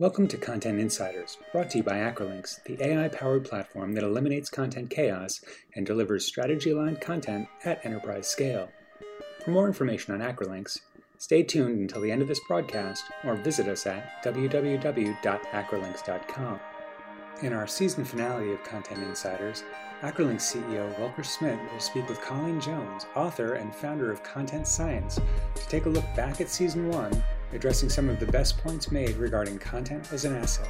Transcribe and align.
Welcome 0.00 0.26
to 0.26 0.36
Content 0.36 0.80
Insiders, 0.80 1.38
brought 1.52 1.70
to 1.70 1.78
you 1.78 1.84
by 1.84 1.98
Acrolinx, 1.98 2.60
the 2.64 2.82
AI 2.82 3.06
powered 3.06 3.44
platform 3.44 3.92
that 3.92 4.02
eliminates 4.02 4.50
content 4.50 4.90
chaos 4.90 5.40
and 5.76 5.86
delivers 5.86 6.26
strategy 6.26 6.72
aligned 6.72 7.00
content 7.00 7.46
at 7.64 7.86
enterprise 7.86 8.26
scale. 8.26 8.70
For 9.44 9.52
more 9.52 9.68
information 9.68 10.12
on 10.12 10.20
Acrolinx, 10.20 10.80
stay 11.18 11.44
tuned 11.44 11.78
until 11.78 12.00
the 12.00 12.10
end 12.10 12.22
of 12.22 12.28
this 12.28 12.40
broadcast 12.48 13.04
or 13.22 13.36
visit 13.36 13.68
us 13.68 13.86
at 13.86 14.20
www.acrolinx.com. 14.24 16.60
In 17.42 17.52
our 17.52 17.66
season 17.68 18.04
finale 18.04 18.52
of 18.52 18.64
Content 18.64 19.04
Insiders, 19.04 19.62
Acrolinx 20.02 20.40
CEO 20.40 20.92
Volker 20.98 21.22
Smid 21.22 21.72
will 21.72 21.78
speak 21.78 22.08
with 22.08 22.20
Colleen 22.20 22.60
Jones, 22.60 23.06
author 23.14 23.54
and 23.54 23.72
founder 23.72 24.10
of 24.10 24.24
Content 24.24 24.66
Science, 24.66 25.20
to 25.54 25.68
take 25.68 25.86
a 25.86 25.88
look 25.88 26.04
back 26.16 26.40
at 26.40 26.48
season 26.48 26.90
one 26.90 27.22
addressing 27.54 27.88
some 27.88 28.08
of 28.08 28.18
the 28.18 28.26
best 28.26 28.58
points 28.58 28.90
made 28.90 29.16
regarding 29.16 29.58
content 29.58 30.12
as 30.12 30.24
an 30.24 30.34
asset. 30.34 30.68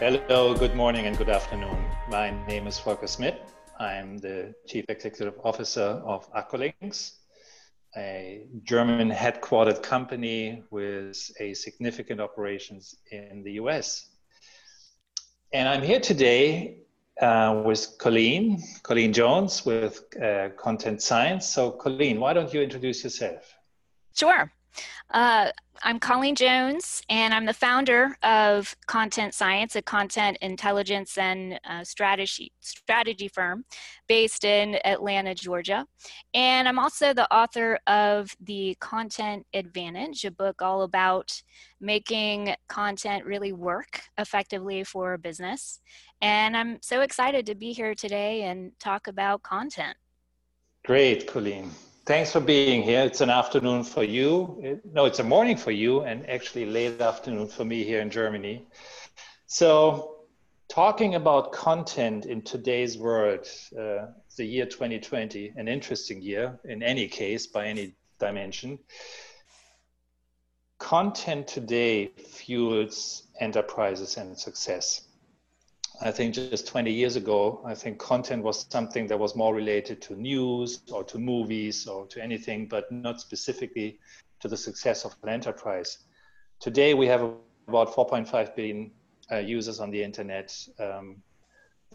Hello, 0.00 0.52
good 0.52 0.74
morning 0.74 1.06
and 1.06 1.16
good 1.16 1.28
afternoon. 1.28 1.78
My 2.10 2.30
name 2.48 2.66
is 2.66 2.78
Volker 2.80 3.06
Smid. 3.06 3.38
I'm 3.78 4.18
the 4.18 4.52
Chief 4.66 4.84
Executive 4.88 5.34
Officer 5.44 6.02
of 6.04 6.28
Acrolinx, 6.32 7.12
a 7.96 8.46
German 8.64 9.10
headquartered 9.10 9.80
company 9.80 10.64
with 10.70 11.30
a 11.38 11.54
significant 11.54 12.20
operations 12.20 12.96
in 13.12 13.44
the 13.44 13.52
US. 13.52 14.08
And 15.52 15.68
I'm 15.68 15.82
here 15.82 16.00
today 16.00 16.78
uh, 17.20 17.62
with 17.64 17.96
Colleen, 17.98 18.60
Colleen 18.82 19.12
Jones 19.12 19.64
with 19.64 20.02
uh, 20.20 20.48
Content 20.56 21.00
Science. 21.00 21.46
So, 21.46 21.70
Colleen, 21.70 22.18
why 22.18 22.32
don't 22.32 22.52
you 22.52 22.60
introduce 22.60 23.04
yourself? 23.04 23.54
Sure. 24.16 24.50
Uh, 25.10 25.50
I'm 25.82 25.98
Colleen 25.98 26.34
Jones, 26.34 27.02
and 27.08 27.34
I'm 27.34 27.46
the 27.46 27.52
founder 27.52 28.16
of 28.22 28.74
Content 28.86 29.34
Science, 29.34 29.76
a 29.76 29.82
content 29.82 30.38
intelligence 30.40 31.18
and 31.18 31.60
uh, 31.68 31.84
strategy 31.84 32.52
strategy 32.60 33.28
firm 33.28 33.64
based 34.06 34.44
in 34.44 34.78
Atlanta, 34.84 35.34
Georgia. 35.34 35.86
And 36.32 36.66
I'm 36.68 36.78
also 36.78 37.12
the 37.12 37.32
author 37.32 37.78
of 37.86 38.34
the 38.40 38.76
Content 38.80 39.46
Advantage, 39.52 40.24
a 40.24 40.30
book 40.30 40.62
all 40.62 40.82
about 40.82 41.42
making 41.80 42.54
content 42.68 43.24
really 43.24 43.52
work 43.52 44.02
effectively 44.16 44.84
for 44.84 45.12
a 45.14 45.18
business. 45.18 45.80
And 46.22 46.56
I'm 46.56 46.78
so 46.80 47.02
excited 47.02 47.46
to 47.46 47.54
be 47.54 47.72
here 47.72 47.94
today 47.94 48.42
and 48.44 48.72
talk 48.78 49.06
about 49.06 49.42
content. 49.42 49.96
Great, 50.84 51.26
Colleen. 51.26 51.70
Thanks 52.06 52.32
for 52.32 52.40
being 52.40 52.82
here. 52.82 53.00
It's 53.00 53.22
an 53.22 53.30
afternoon 53.30 53.82
for 53.82 54.04
you. 54.04 54.60
It, 54.62 54.84
no, 54.84 55.06
it's 55.06 55.20
a 55.20 55.24
morning 55.24 55.56
for 55.56 55.70
you, 55.70 56.02
and 56.02 56.28
actually 56.28 56.66
late 56.66 57.00
afternoon 57.00 57.48
for 57.48 57.64
me 57.64 57.82
here 57.82 58.02
in 58.02 58.10
Germany. 58.10 58.66
So, 59.46 60.16
talking 60.68 61.14
about 61.14 61.52
content 61.52 62.26
in 62.26 62.42
today's 62.42 62.98
world, 62.98 63.48
uh, 63.72 64.08
the 64.36 64.44
year 64.44 64.66
2020, 64.66 65.54
an 65.56 65.66
interesting 65.66 66.20
year 66.20 66.60
in 66.66 66.82
any 66.82 67.08
case, 67.08 67.46
by 67.46 67.68
any 67.68 67.94
dimension. 68.20 68.78
Content 70.78 71.48
today 71.48 72.08
fuels 72.08 73.22
enterprises 73.40 74.18
and 74.18 74.38
success. 74.38 75.06
I 76.00 76.10
think 76.10 76.34
just 76.34 76.66
20 76.66 76.92
years 76.92 77.16
ago, 77.16 77.62
I 77.64 77.74
think 77.74 77.98
content 77.98 78.42
was 78.42 78.66
something 78.70 79.06
that 79.06 79.18
was 79.18 79.36
more 79.36 79.54
related 79.54 80.02
to 80.02 80.16
news 80.16 80.82
or 80.90 81.04
to 81.04 81.18
movies 81.18 81.86
or 81.86 82.06
to 82.08 82.22
anything, 82.22 82.66
but 82.66 82.90
not 82.90 83.20
specifically 83.20 84.00
to 84.40 84.48
the 84.48 84.56
success 84.56 85.04
of 85.04 85.14
an 85.22 85.28
enterprise. 85.28 85.98
Today, 86.58 86.94
we 86.94 87.06
have 87.06 87.22
about 87.68 87.94
4.5 87.94 88.56
billion 88.56 88.90
uh, 89.30 89.36
users 89.36 89.78
on 89.78 89.90
the 89.90 90.02
internet. 90.02 90.56
Um, 90.80 91.22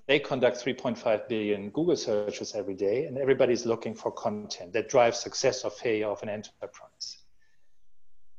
they 0.08 0.18
conduct 0.20 0.64
3.5 0.64 1.28
billion 1.28 1.70
Google 1.70 1.98
searches 1.98 2.56
every 2.56 2.76
day, 2.76 3.06
and 3.06 3.18
everybody's 3.18 3.66
looking 3.66 3.94
for 3.94 4.12
content 4.12 4.72
that 4.74 4.90
drives 4.90 5.20
success 5.20 5.66
or 5.66 5.72
failure 5.72 6.08
of 6.08 6.24
an 6.24 6.30
enterprise. 6.30 7.18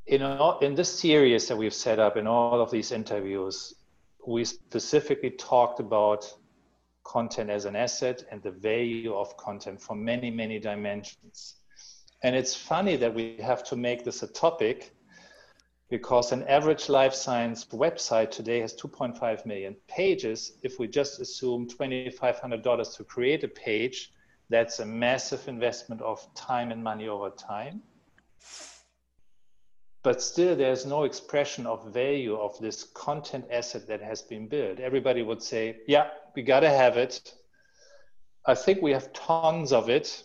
In, 0.06 0.22
all, 0.22 0.58
in 0.60 0.74
this 0.74 0.98
series 0.98 1.46
that 1.48 1.56
we've 1.56 1.74
set 1.74 1.98
up 1.98 2.16
in 2.16 2.26
all 2.26 2.60
of 2.60 2.70
these 2.70 2.90
interviews, 2.90 3.74
we 4.26 4.44
specifically 4.44 5.30
talked 5.30 5.80
about 5.80 6.32
content 7.04 7.50
as 7.50 7.64
an 7.64 7.76
asset 7.76 8.24
and 8.30 8.42
the 8.42 8.50
value 8.50 9.14
of 9.14 9.36
content 9.36 9.80
from 9.80 10.04
many, 10.04 10.30
many 10.30 10.58
dimensions. 10.58 11.56
And 12.22 12.36
it's 12.36 12.54
funny 12.54 12.96
that 12.96 13.14
we 13.14 13.36
have 13.38 13.64
to 13.64 13.76
make 13.76 14.04
this 14.04 14.22
a 14.22 14.26
topic 14.26 14.94
because 15.88 16.32
an 16.32 16.44
average 16.44 16.88
life 16.88 17.14
science 17.14 17.64
website 17.72 18.30
today 18.30 18.60
has 18.60 18.74
2.5 18.74 19.46
million 19.46 19.74
pages. 19.88 20.52
If 20.62 20.78
we 20.78 20.86
just 20.86 21.20
assume 21.20 21.66
$2,500 21.68 22.96
to 22.96 23.04
create 23.04 23.42
a 23.42 23.48
page, 23.48 24.12
that's 24.50 24.78
a 24.80 24.86
massive 24.86 25.48
investment 25.48 26.02
of 26.02 26.26
time 26.34 26.70
and 26.70 26.82
money 26.82 27.08
over 27.08 27.30
time 27.30 27.82
but 30.02 30.22
still 30.22 30.56
there's 30.56 30.86
no 30.86 31.04
expression 31.04 31.66
of 31.66 31.92
value 31.92 32.36
of 32.36 32.58
this 32.58 32.84
content 32.94 33.44
asset 33.50 33.86
that 33.86 34.00
has 34.00 34.22
been 34.22 34.48
built. 34.48 34.80
Everybody 34.80 35.22
would 35.22 35.42
say 35.42 35.78
yeah 35.86 36.08
we 36.34 36.42
got 36.42 36.60
to 36.60 36.70
have 36.70 36.96
it. 36.96 37.34
I 38.46 38.54
think 38.54 38.80
we 38.80 38.92
have 38.92 39.12
tons 39.12 39.72
of 39.72 39.90
it. 39.90 40.24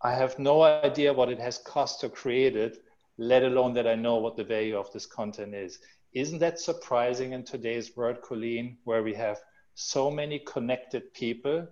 I 0.00 0.14
have 0.14 0.38
no 0.38 0.62
idea 0.62 1.12
what 1.12 1.28
it 1.28 1.38
has 1.38 1.58
cost 1.58 2.00
to 2.00 2.08
create 2.08 2.56
it 2.56 2.82
let 3.18 3.42
alone 3.42 3.74
that 3.74 3.86
i 3.86 3.94
know 3.94 4.16
what 4.16 4.36
the 4.36 4.44
value 4.44 4.76
of 4.76 4.92
this 4.92 5.06
content 5.06 5.54
is. 5.54 5.78
Isn't 6.12 6.38
that 6.40 6.58
surprising 6.58 7.32
in 7.32 7.44
today's 7.44 7.96
world 7.96 8.22
colleen 8.22 8.78
where 8.84 9.02
we 9.02 9.14
have 9.14 9.38
so 9.74 10.10
many 10.10 10.38
connected 10.40 11.12
people 11.14 11.66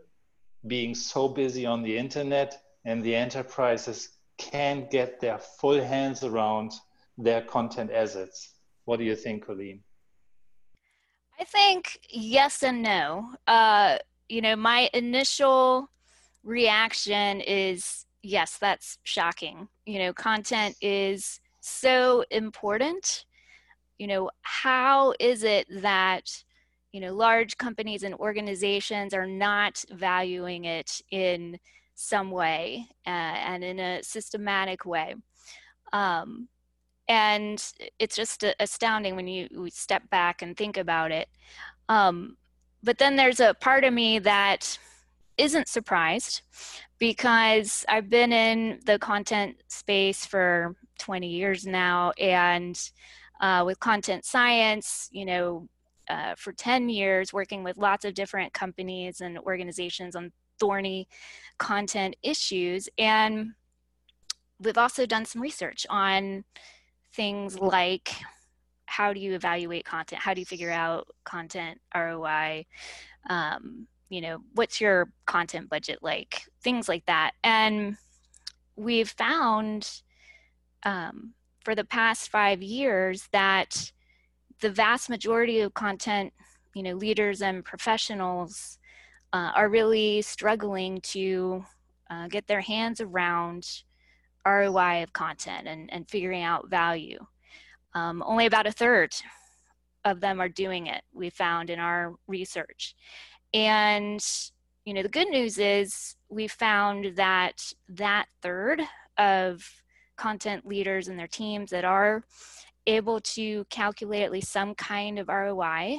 being 0.66 0.94
so 0.94 1.28
busy 1.28 1.66
on 1.66 1.82
the 1.82 1.96
internet 1.96 2.62
and 2.84 3.02
the 3.02 3.14
enterprises 3.14 4.10
can't 4.38 4.90
get 4.90 5.20
their 5.20 5.38
full 5.38 5.82
hands 5.82 6.24
around 6.24 6.72
their 7.22 7.42
content 7.42 7.90
assets. 7.92 8.54
What 8.84 8.98
do 8.98 9.04
you 9.04 9.14
think, 9.14 9.46
Colleen? 9.46 9.82
I 11.38 11.44
think 11.44 11.98
yes 12.08 12.62
and 12.62 12.82
no. 12.82 13.30
Uh, 13.46 13.98
you 14.28 14.40
know, 14.40 14.56
my 14.56 14.90
initial 14.92 15.88
reaction 16.44 17.40
is 17.40 18.06
yes, 18.22 18.58
that's 18.58 18.98
shocking. 19.04 19.68
You 19.86 19.98
know, 20.00 20.12
content 20.12 20.76
is 20.80 21.40
so 21.60 22.24
important. 22.30 23.24
You 23.98 24.06
know, 24.06 24.30
how 24.42 25.14
is 25.20 25.42
it 25.42 25.66
that, 25.82 26.30
you 26.92 27.00
know, 27.00 27.14
large 27.14 27.56
companies 27.58 28.02
and 28.02 28.14
organizations 28.14 29.14
are 29.14 29.26
not 29.26 29.84
valuing 29.90 30.64
it 30.64 31.00
in 31.10 31.58
some 31.94 32.30
way 32.30 32.86
uh, 33.06 33.10
and 33.10 33.62
in 33.64 33.78
a 33.78 34.02
systematic 34.02 34.86
way? 34.86 35.14
Um, 35.92 36.48
and 37.10 37.72
it's 37.98 38.14
just 38.14 38.44
astounding 38.60 39.16
when 39.16 39.26
you 39.26 39.48
step 39.68 40.08
back 40.10 40.42
and 40.42 40.56
think 40.56 40.76
about 40.76 41.10
it. 41.10 41.28
Um, 41.88 42.36
but 42.84 42.98
then 42.98 43.16
there's 43.16 43.40
a 43.40 43.52
part 43.52 43.82
of 43.82 43.92
me 43.92 44.20
that 44.20 44.78
isn't 45.36 45.68
surprised 45.68 46.42
because 46.98 47.84
i've 47.88 48.10
been 48.10 48.30
in 48.30 48.78
the 48.84 48.98
content 48.98 49.56
space 49.68 50.26
for 50.26 50.76
20 50.98 51.26
years 51.26 51.66
now 51.66 52.12
and 52.20 52.90
uh, 53.40 53.62
with 53.64 53.80
content 53.80 54.22
science 54.24 55.08
you 55.10 55.24
know 55.24 55.66
uh, 56.10 56.34
for 56.36 56.52
10 56.52 56.90
years 56.90 57.32
working 57.32 57.64
with 57.64 57.78
lots 57.78 58.04
of 58.04 58.12
different 58.12 58.52
companies 58.52 59.22
and 59.22 59.38
organizations 59.38 60.14
on 60.14 60.30
thorny 60.58 61.08
content 61.56 62.14
issues 62.22 62.86
and 62.98 63.52
we've 64.58 64.76
also 64.76 65.06
done 65.06 65.24
some 65.24 65.40
research 65.40 65.86
on 65.88 66.44
things 67.12 67.58
like 67.58 68.12
how 68.86 69.12
do 69.12 69.20
you 69.20 69.34
evaluate 69.34 69.84
content? 69.84 70.20
How 70.20 70.34
do 70.34 70.40
you 70.40 70.44
figure 70.46 70.70
out 70.70 71.06
content 71.24 71.80
ROI? 71.94 72.66
Um, 73.28 73.86
you 74.08 74.20
know, 74.20 74.38
what's 74.54 74.80
your 74.80 75.12
content 75.26 75.70
budget 75.70 76.00
like? 76.02 76.42
Things 76.62 76.88
like 76.88 77.06
that. 77.06 77.32
And 77.44 77.96
we've 78.74 79.08
found 79.08 80.02
um, 80.82 81.34
for 81.64 81.76
the 81.76 81.84
past 81.84 82.30
five 82.30 82.62
years 82.62 83.28
that 83.32 83.92
the 84.60 84.70
vast 84.70 85.08
majority 85.08 85.60
of 85.60 85.72
content, 85.74 86.32
you 86.74 86.82
know, 86.82 86.94
leaders 86.94 87.42
and 87.42 87.64
professionals 87.64 88.78
uh, 89.32 89.52
are 89.54 89.68
really 89.68 90.20
struggling 90.22 91.00
to 91.02 91.64
uh, 92.10 92.26
get 92.26 92.48
their 92.48 92.60
hands 92.60 93.00
around 93.00 93.84
ROI 94.46 95.02
of 95.02 95.12
content 95.12 95.68
and, 95.68 95.92
and 95.92 96.08
figuring 96.08 96.42
out 96.42 96.70
value. 96.70 97.18
Um, 97.94 98.22
only 98.26 98.46
about 98.46 98.66
a 98.66 98.72
third 98.72 99.12
of 100.04 100.20
them 100.20 100.40
are 100.40 100.48
doing 100.48 100.86
it, 100.86 101.02
we 101.12 101.30
found 101.30 101.70
in 101.70 101.78
our 101.78 102.14
research. 102.26 102.94
And, 103.52 104.24
you 104.84 104.94
know, 104.94 105.02
the 105.02 105.08
good 105.08 105.28
news 105.28 105.58
is 105.58 106.16
we 106.28 106.48
found 106.48 107.16
that 107.16 107.72
that 107.88 108.26
third 108.42 108.80
of 109.18 109.62
content 110.16 110.66
leaders 110.66 111.08
and 111.08 111.18
their 111.18 111.26
teams 111.26 111.70
that 111.70 111.84
are 111.84 112.22
able 112.86 113.20
to 113.20 113.64
calculate 113.70 114.22
at 114.22 114.32
least 114.32 114.52
some 114.52 114.74
kind 114.74 115.18
of 115.18 115.28
ROI, 115.28 115.98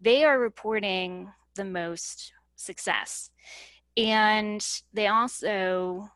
they 0.00 0.24
are 0.24 0.38
reporting 0.38 1.30
the 1.54 1.64
most 1.64 2.32
success. 2.56 3.30
And 3.96 4.64
they 4.92 5.06
also 5.06 6.10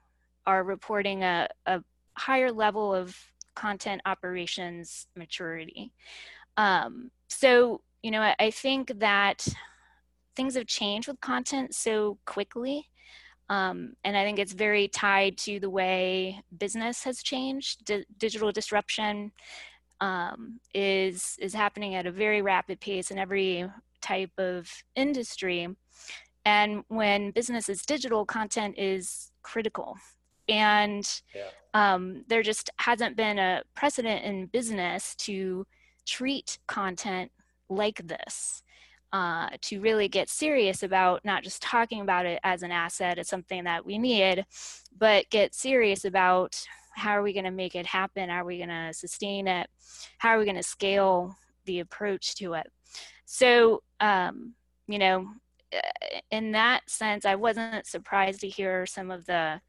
are 0.48 0.64
reporting 0.64 1.22
a, 1.22 1.46
a 1.66 1.82
higher 2.16 2.50
level 2.50 2.94
of 2.94 3.14
content 3.54 4.00
operations 4.06 5.06
maturity. 5.14 5.92
Um, 6.56 7.10
so, 7.28 7.82
you 8.02 8.10
know, 8.10 8.22
I, 8.22 8.34
I 8.38 8.50
think 8.50 8.98
that 8.98 9.46
things 10.34 10.54
have 10.54 10.66
changed 10.66 11.06
with 11.06 11.20
content 11.20 11.74
so 11.74 12.18
quickly. 12.24 12.88
Um, 13.50 13.94
and 14.04 14.16
I 14.16 14.24
think 14.24 14.38
it's 14.38 14.52
very 14.52 14.88
tied 14.88 15.36
to 15.38 15.60
the 15.60 15.70
way 15.70 16.42
business 16.56 17.04
has 17.04 17.22
changed. 17.22 17.84
D- 17.84 18.06
digital 18.16 18.50
disruption 18.50 19.32
um, 20.00 20.60
is 20.74 21.36
is 21.40 21.54
happening 21.54 21.94
at 21.94 22.06
a 22.06 22.12
very 22.24 22.40
rapid 22.40 22.80
pace 22.80 23.10
in 23.10 23.18
every 23.18 23.70
type 24.00 24.30
of 24.38 24.70
industry. 24.94 25.68
And 26.44 26.84
when 26.88 27.32
business 27.32 27.68
is 27.68 27.82
digital, 27.84 28.24
content 28.24 28.76
is 28.78 29.32
critical. 29.42 29.96
And 30.48 31.08
yeah. 31.34 31.48
um, 31.74 32.24
there 32.28 32.42
just 32.42 32.70
hasn't 32.76 33.16
been 33.16 33.38
a 33.38 33.62
precedent 33.74 34.24
in 34.24 34.46
business 34.46 35.14
to 35.16 35.66
treat 36.06 36.58
content 36.66 37.30
like 37.68 38.06
this. 38.06 38.62
Uh, 39.10 39.48
to 39.62 39.80
really 39.80 40.06
get 40.06 40.28
serious 40.28 40.82
about 40.82 41.24
not 41.24 41.42
just 41.42 41.62
talking 41.62 42.02
about 42.02 42.26
it 42.26 42.38
as 42.44 42.62
an 42.62 42.70
asset, 42.70 43.18
as 43.18 43.26
something 43.26 43.64
that 43.64 43.86
we 43.86 43.96
need, 43.96 44.44
but 44.98 45.24
get 45.30 45.54
serious 45.54 46.04
about 46.04 46.62
how 46.98 47.12
are 47.12 47.22
we 47.22 47.32
going 47.32 47.44
to 47.44 47.50
make 47.50 47.74
it 47.74 47.86
happen? 47.86 48.28
How 48.28 48.42
are 48.42 48.44
we 48.44 48.58
going 48.58 48.68
to 48.68 48.92
sustain 48.92 49.48
it? 49.48 49.68
How 50.18 50.30
are 50.30 50.38
we 50.38 50.44
going 50.44 50.56
to 50.56 50.62
scale 50.62 51.34
the 51.64 51.80
approach 51.80 52.34
to 52.36 52.54
it? 52.54 52.66
So, 53.24 53.82
um, 54.00 54.54
you 54.86 54.98
know, 54.98 55.28
uh, 55.72 56.18
in 56.30 56.52
that 56.52 56.88
sense, 56.90 57.24
I 57.24 57.36
wasn't 57.36 57.86
surprised 57.86 58.40
to 58.40 58.48
hear 58.48 58.84
some 58.84 59.10
of 59.10 59.26
the 59.26 59.60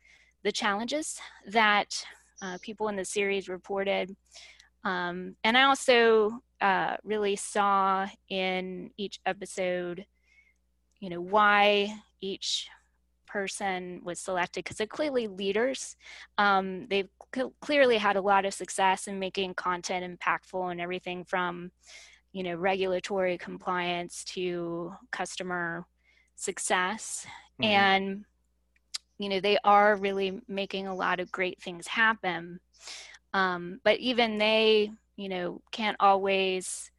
the 0.43 0.51
challenges 0.51 1.19
that 1.47 2.05
uh, 2.41 2.57
people 2.61 2.87
in 2.87 2.95
the 2.95 3.05
series 3.05 3.49
reported, 3.49 4.15
um, 4.83 5.35
and 5.43 5.57
I 5.57 5.63
also 5.63 6.41
uh, 6.61 6.95
really 7.03 7.35
saw 7.35 8.07
in 8.29 8.91
each 8.97 9.19
episode, 9.25 10.05
you 10.99 11.09
know, 11.09 11.21
why 11.21 11.93
each 12.21 12.69
person 13.27 14.01
was 14.03 14.19
selected 14.19 14.63
because 14.63 14.77
they're 14.77 14.87
clearly 14.87 15.27
leaders. 15.27 15.95
Um, 16.37 16.87
they've 16.87 17.09
c- 17.33 17.43
clearly 17.61 17.97
had 17.97 18.15
a 18.15 18.21
lot 18.21 18.45
of 18.45 18.53
success 18.53 19.07
in 19.07 19.19
making 19.19 19.53
content 19.53 20.19
impactful 20.19 20.71
and 20.71 20.81
everything 20.81 21.23
from 21.23 21.71
you 22.31 22.43
know 22.43 22.55
regulatory 22.55 23.37
compliance 23.37 24.23
to 24.23 24.93
customer 25.11 25.85
success 26.35 27.25
mm-hmm. 27.61 27.71
and 27.71 28.25
you 29.19 29.29
know 29.29 29.39
they 29.39 29.57
are 29.63 29.95
really 29.95 30.41
making 30.47 30.87
a 30.87 30.95
lot 30.95 31.19
of 31.19 31.31
great 31.31 31.61
things 31.61 31.85
happen. 31.87 32.59
Um, 33.33 33.79
but 33.83 33.99
even 33.99 34.37
they 34.37 34.91
you 35.15 35.29
know 35.29 35.61
can't 35.71 35.97
always 35.99 36.91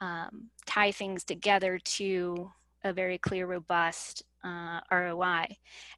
um, 0.00 0.50
tie 0.66 0.92
things 0.92 1.24
together 1.24 1.78
to 1.78 2.50
a 2.84 2.92
very 2.92 3.18
clear 3.18 3.46
robust 3.46 4.22
uh, 4.44 4.78
roi 4.92 5.44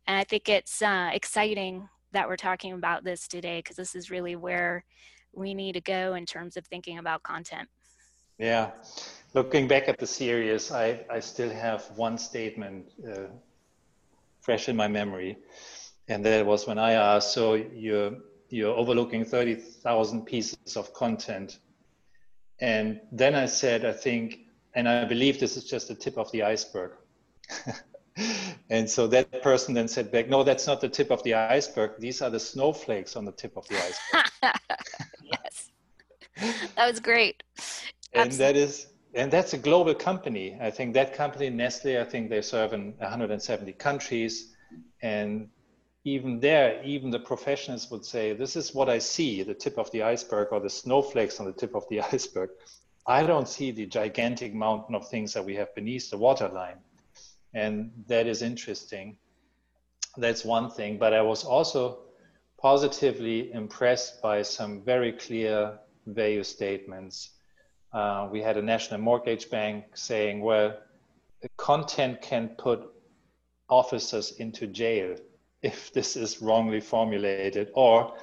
and 0.06 0.17
i 0.17 0.25
think 0.25 0.49
it's 0.49 0.81
uh, 0.81 1.11
exciting 1.12 1.87
that 2.12 2.28
we're 2.28 2.37
talking 2.37 2.73
about 2.73 3.05
this 3.05 3.28
today 3.28 3.58
because 3.58 3.76
this 3.76 3.94
is 3.94 4.11
really 4.11 4.37
where 4.37 4.84
we 5.32 5.55
need 5.55 5.73
to 5.73 5.81
go 5.81 6.14
in 6.14 6.26
terms 6.26 6.56
of 6.56 6.66
thinking 6.66 6.99
about 6.99 7.23
content. 7.23 7.69
Yeah. 8.38 8.70
Looking 9.34 9.69
back 9.69 9.88
at 9.88 9.99
the 9.99 10.06
series, 10.06 10.73
I, 10.73 11.00
I 11.08 11.20
still 11.20 11.50
have 11.50 11.84
one 11.94 12.19
statement 12.19 12.87
uh, 13.06 13.26
fresh 14.40 14.69
in 14.69 14.76
my 14.76 14.88
memory. 14.88 15.38
And 16.08 16.25
that 16.25 16.44
was 16.44 16.66
when 16.66 16.78
I 16.78 16.92
asked, 16.92 17.32
so 17.32 17.54
you're, 17.54 18.12
you're 18.48 18.75
overlooking 18.75 19.25
30,000 19.25 20.25
pieces 20.25 20.76
of 20.76 20.92
content. 20.92 21.58
And 22.60 23.00
then 23.12 23.34
I 23.34 23.46
said, 23.46 23.84
I 23.84 23.92
think, 23.92 24.40
and 24.75 24.88
I 24.88 25.04
believe 25.04 25.40
this 25.40 25.56
is 25.56 25.64
just 25.64 25.88
the 25.88 25.94
tip 25.94 26.19
of 26.19 26.31
the 26.32 26.42
iceberg. 26.42 26.92
and 28.70 28.88
so 28.90 29.06
that 29.06 29.42
person 29.42 29.75
then 29.75 29.88
said 29.88 30.10
back, 30.10 30.28
no, 30.28 30.42
that's 30.42 30.66
not 30.66 30.81
the 30.81 30.88
tip 30.88 31.10
of 31.10 31.22
the 31.22 31.34
iceberg. 31.34 31.92
These 31.98 32.22
are 32.22 32.31
the 32.31 32.40
snowflakes 32.40 33.16
on 33.16 33.25
the 33.25 33.32
tip 33.32 33.56
of 33.56 33.66
the 33.69 33.76
iceberg. 33.76 34.31
yes. 35.22 35.70
That 36.76 36.90
was 36.90 37.00
great 37.00 37.42
and 38.12 38.32
that 38.32 38.56
is 38.56 38.87
and 39.15 39.31
that's 39.31 39.55
a 39.55 39.59
global 39.59 39.95
company. 39.95 40.57
I 40.61 40.71
think 40.71 40.95
that 40.95 41.15
company 41.15 41.51
Nestlé 41.51 42.01
i 42.01 42.05
think 42.05 42.31
they 42.31 42.43
serve 42.43 42.73
in 42.73 42.95
170 42.99 43.73
countries. 43.73 44.55
And 45.03 45.49
even 46.05 46.41
there 46.41 46.83
even 46.85 47.11
the 47.11 47.19
professionals 47.19 47.91
would 47.91 48.05
say 48.05 48.33
this 48.33 48.57
is 48.57 48.75
what 48.75 48.89
i 48.89 48.99
see 48.99 49.43
the 49.43 49.55
tip 49.55 49.79
of 49.79 49.91
the 49.91 50.03
iceberg 50.03 50.49
or 50.53 50.61
the 50.61 50.71
snowflakes 50.71 51.41
on 51.41 51.47
the 51.47 51.53
tip 51.53 51.75
of 51.75 51.85
the 51.89 52.01
iceberg. 52.12 52.51
I 53.07 53.25
don't 53.25 53.49
see 53.49 53.73
the 53.73 53.87
gigantic 53.87 54.55
mountain 54.55 54.95
of 54.95 55.09
things 55.09 55.33
that 55.33 55.45
we 55.45 55.57
have 55.57 55.75
beneath 55.75 56.11
the 56.11 56.19
waterline. 56.19 56.79
And 57.53 57.91
that 58.07 58.27
is 58.27 58.43
interesting. 58.43 59.17
That's 60.17 60.45
one 60.45 60.71
thing. 60.71 60.99
But 60.99 61.15
i 61.15 61.23
was 61.23 61.45
also 61.45 62.05
positively 62.61 63.51
impressed 63.53 64.23
by 64.23 64.43
some 64.43 64.83
very 64.85 65.12
clear 65.12 65.79
value 66.07 66.45
statements 66.45 67.31
uh, 67.92 68.28
we 68.31 68.40
had 68.40 68.56
a 68.56 68.62
national 68.62 69.00
mortgage 69.00 69.50
bank 69.50 69.84
saying, 69.94 70.40
well, 70.40 70.76
content 71.56 72.20
can 72.22 72.48
put 72.58 72.88
officers 73.69 74.32
into 74.32 74.66
jail 74.66 75.16
if 75.62 75.92
this 75.92 76.16
is 76.16 76.40
wrongly 76.40 76.81
formulated, 76.81 77.70
or 77.75 78.14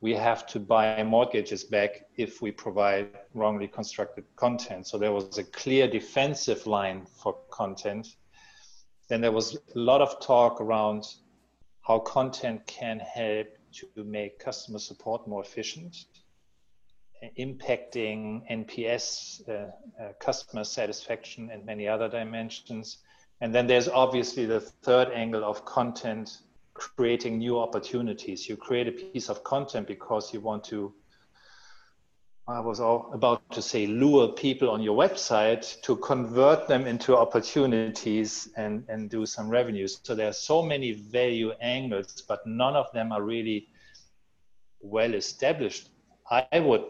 we 0.00 0.12
have 0.12 0.46
to 0.46 0.60
buy 0.60 1.02
mortgages 1.02 1.64
back 1.64 2.04
if 2.16 2.42
we 2.42 2.50
provide 2.50 3.08
wrongly 3.32 3.66
constructed 3.66 4.24
content. 4.36 4.86
So 4.86 4.98
there 4.98 5.12
was 5.12 5.38
a 5.38 5.44
clear 5.44 5.88
defensive 5.88 6.66
line 6.66 7.06
for 7.06 7.38
content. 7.50 8.08
Then 9.08 9.22
there 9.22 9.32
was 9.32 9.56
a 9.56 9.78
lot 9.78 10.02
of 10.02 10.20
talk 10.20 10.60
around 10.60 11.04
how 11.80 12.00
content 12.00 12.66
can 12.66 12.98
help 12.98 13.46
to 13.72 14.04
make 14.04 14.38
customer 14.38 14.78
support 14.78 15.26
more 15.26 15.42
efficient 15.42 15.96
impacting 17.38 18.42
NPS, 18.50 19.48
uh, 19.48 19.52
uh, 20.02 20.12
customer 20.20 20.64
satisfaction, 20.64 21.50
and 21.50 21.64
many 21.64 21.88
other 21.88 22.08
dimensions. 22.08 22.98
And 23.40 23.54
then 23.54 23.66
there's 23.66 23.88
obviously 23.88 24.46
the 24.46 24.60
third 24.60 25.10
angle 25.12 25.44
of 25.44 25.64
content 25.64 26.38
creating 26.74 27.38
new 27.38 27.58
opportunities. 27.58 28.48
You 28.48 28.56
create 28.56 28.88
a 28.88 28.92
piece 28.92 29.28
of 29.28 29.44
content 29.44 29.86
because 29.86 30.34
you 30.34 30.40
want 30.40 30.64
to, 30.64 30.92
I 32.46 32.60
was 32.60 32.80
about 32.80 33.48
to 33.52 33.62
say, 33.62 33.86
lure 33.86 34.28
people 34.28 34.68
on 34.70 34.82
your 34.82 34.96
website 34.96 35.80
to 35.82 35.96
convert 35.96 36.68
them 36.68 36.86
into 36.86 37.16
opportunities 37.16 38.48
and, 38.56 38.84
and 38.88 39.08
do 39.08 39.24
some 39.24 39.48
revenues. 39.48 40.00
So 40.02 40.14
there 40.14 40.28
are 40.28 40.34
so 40.34 40.62
many 40.62 40.92
value 40.92 41.52
angles, 41.60 42.22
but 42.28 42.46
none 42.46 42.74
of 42.76 42.92
them 42.92 43.12
are 43.12 43.22
really 43.22 43.68
well 44.80 45.14
established. 45.14 45.88
I 46.30 46.60
would 46.60 46.84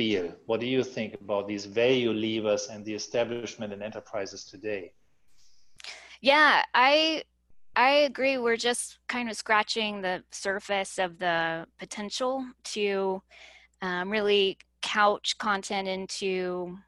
feel? 0.00 0.34
What 0.46 0.60
do 0.60 0.66
you 0.66 0.82
think 0.82 1.10
about 1.20 1.46
these 1.46 1.66
value 1.66 2.12
levers 2.12 2.68
and 2.72 2.82
the 2.86 2.94
establishment 2.94 3.70
in 3.74 3.82
enterprises 3.82 4.44
today? 4.44 4.92
Yeah, 6.22 6.62
I 6.74 7.22
I 7.76 7.90
agree. 8.10 8.38
We're 8.38 8.62
just 8.70 8.98
kind 9.08 9.28
of 9.30 9.36
scratching 9.36 10.00
the 10.00 10.24
surface 10.30 10.98
of 10.98 11.18
the 11.18 11.66
potential 11.78 12.32
to 12.74 13.22
um, 13.82 14.10
really 14.10 14.56
couch 14.80 15.36
content 15.36 15.86
into 15.86 16.78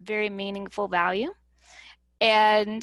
very 0.00 0.30
meaningful 0.30 0.86
value. 0.86 1.30
And 2.20 2.82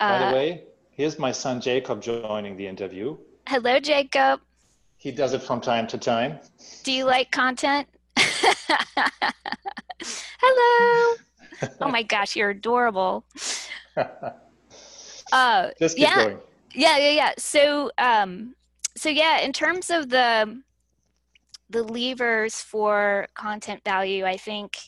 uh, 0.00 0.18
by 0.18 0.26
the 0.26 0.36
way, 0.36 0.48
here's 0.90 1.18
my 1.18 1.32
son 1.32 1.60
Jacob 1.60 2.00
joining 2.00 2.56
the 2.56 2.66
interview. 2.66 3.18
Hello, 3.46 3.78
Jacob. 3.78 4.40
He 4.96 5.12
does 5.12 5.34
it 5.34 5.42
from 5.42 5.60
time 5.60 5.86
to 5.88 5.98
time. 5.98 6.40
Do 6.82 6.92
you 6.92 7.04
like 7.04 7.30
content? 7.30 7.86
Hello. 10.40 11.16
oh 11.80 11.88
my 11.88 12.02
gosh, 12.08 12.36
you're 12.36 12.50
adorable. 12.50 13.24
Uh, 15.32 15.70
Just 15.80 15.96
keep 15.96 16.06
yeah, 16.06 16.24
going. 16.24 16.38
Yeah, 16.72 16.98
yeah, 16.98 17.10
yeah. 17.10 17.32
So, 17.36 17.90
um, 17.98 18.54
so 18.96 19.08
yeah, 19.08 19.40
in 19.40 19.52
terms 19.52 19.90
of 19.90 20.08
the 20.08 20.62
the 21.68 21.82
levers 21.82 22.60
for 22.60 23.26
content 23.34 23.82
value, 23.84 24.24
I 24.24 24.36
think 24.36 24.78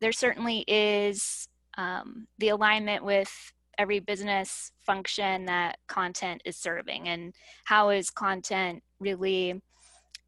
there 0.00 0.12
certainly 0.12 0.64
is 0.66 1.46
um, 1.76 2.26
the 2.38 2.48
alignment 2.48 3.04
with 3.04 3.30
every 3.76 4.00
business 4.00 4.72
function 4.80 5.44
that 5.44 5.76
content 5.88 6.40
is 6.46 6.56
serving, 6.56 7.08
and 7.08 7.34
how 7.64 7.90
is 7.90 8.08
content 8.08 8.82
really 8.98 9.60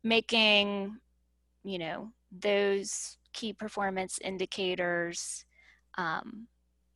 making, 0.04 0.99
you 1.64 1.78
know, 1.78 2.12
those 2.40 3.18
key 3.32 3.52
performance 3.52 4.18
indicators, 4.22 5.44
um, 5.98 6.46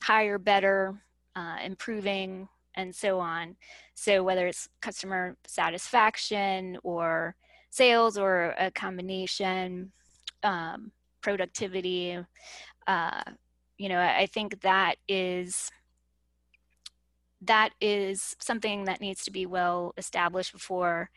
higher, 0.03 0.39
better, 0.39 1.03
uh, 1.35 1.57
improving, 1.65 2.49
and 2.75 2.95
so 2.95 3.19
on. 3.19 3.57
So 3.95 4.23
whether 4.23 4.47
it's 4.47 4.69
customer 4.81 5.37
satisfaction 5.47 6.79
or 6.83 7.37
sales 7.71 8.19
or 8.19 8.55
a 8.59 8.71
combination, 8.71 9.93
um, 10.43 10.93
productivity, 11.23 12.19
uh, 12.87 13.23
you 13.79 13.89
know, 13.89 14.01
I 14.01 14.27
think 14.27 14.61
that 14.63 14.97
is 15.09 15.71
that 17.43 17.71
is 17.81 18.35
something 18.41 18.85
that 18.85 19.01
needs 19.01 19.23
to 19.25 19.31
be 19.31 19.45
well 19.45 19.93
established 19.99 20.53
before 20.53 21.11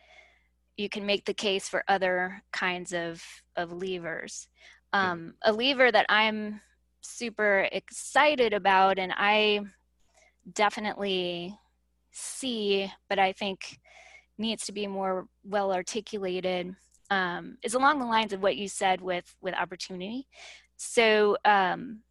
you 0.79 0.87
can 0.87 1.05
make 1.05 1.25
the 1.25 1.33
case 1.33 1.67
for 1.67 1.83
other 1.89 2.41
kinds 2.53 2.93
of 2.93 3.21
of 3.57 3.73
levers. 3.73 4.47
Um, 4.93 5.35
a 5.43 5.51
lever 5.51 5.91
that 5.91 6.05
I'm 6.07 6.61
super 7.01 7.67
excited 7.71 8.53
about, 8.53 8.97
and 8.97 9.13
I 9.15 9.59
definitely 10.53 11.53
see, 12.11 12.89
but 13.09 13.19
I 13.19 13.33
think 13.33 13.77
needs 14.37 14.65
to 14.67 14.71
be 14.71 14.87
more 14.87 15.27
well 15.43 15.73
articulated, 15.73 16.73
um, 17.11 17.57
is 17.61 17.73
along 17.73 17.99
the 17.99 18.05
lines 18.05 18.31
of 18.31 18.41
what 18.41 18.55
you 18.55 18.69
said 18.69 19.01
with 19.01 19.35
with 19.41 19.53
opportunity. 19.55 20.27
So, 20.77 21.35
um, 21.43 22.03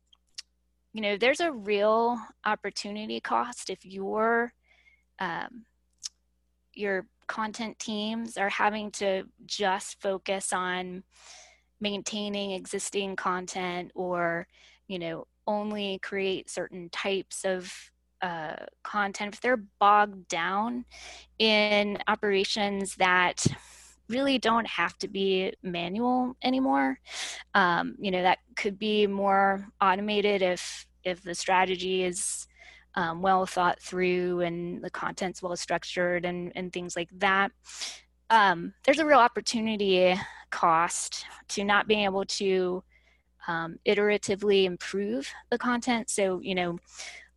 you 0.93 1.01
know, 1.01 1.17
there's 1.17 1.41
a 1.41 1.53
real 1.53 2.19
opportunity 2.45 3.19
cost 3.19 3.71
if 3.71 3.87
your 3.87 4.53
um, 5.21 5.65
your 6.75 7.07
content 7.29 7.79
teams 7.79 8.37
are 8.37 8.49
having 8.49 8.91
to 8.93 9.25
just 9.47 10.01
focus 10.01 10.53
on 10.53 11.05
maintaining 11.81 12.51
existing 12.53 13.15
content 13.15 13.93
or 13.95 14.49
you 14.89 14.99
know 14.99 15.27
only 15.47 15.99
create 16.03 16.51
certain 16.51 16.89
types 16.91 17.45
of 17.45 17.73
uh, 18.21 18.57
content. 18.83 19.35
If 19.35 19.41
they're 19.41 19.63
bogged 19.79 20.27
down 20.29 20.85
in 21.39 21.99
operations 22.09 22.97
that 22.97 23.47
really 24.09 24.39
don't 24.39 24.67
have 24.67 24.97
to 24.99 25.09
be 25.09 25.53
manual 25.63 26.37
anymore 26.43 26.99
um, 27.55 27.95
you 28.01 28.11
know 28.11 28.23
that 28.23 28.39
could 28.57 28.79
be 28.79 29.07
more 29.07 29.69
automated 29.81 30.43
if 30.43 30.87
if 31.05 31.23
the 31.23 31.35
strategy 31.35 32.05
is 32.05 32.47
um, 32.99 33.23
well 33.23 33.47
thought 33.47 33.81
through 33.81 34.41
and 34.41 34.83
the 34.83 34.91
content's 34.91 35.41
well 35.41 35.57
structured 35.57 36.25
and, 36.25 36.51
and 36.57 36.73
things 36.73 36.97
like 36.97 37.09
that 37.13 37.53
um, 38.31 38.75
there's 38.85 38.99
a 38.99 39.07
real 39.07 39.21
opportunity 39.21 40.15
cost 40.51 41.25
to 41.47 41.63
not 41.63 41.87
being 41.87 42.05
able 42.05 42.25
to 42.25 42.83
um, 43.47 43.79
iteratively 43.87 44.65
improve 44.65 45.31
the 45.51 45.59
content 45.59 46.11
so 46.11 46.41
you 46.43 46.57
know 46.57 46.77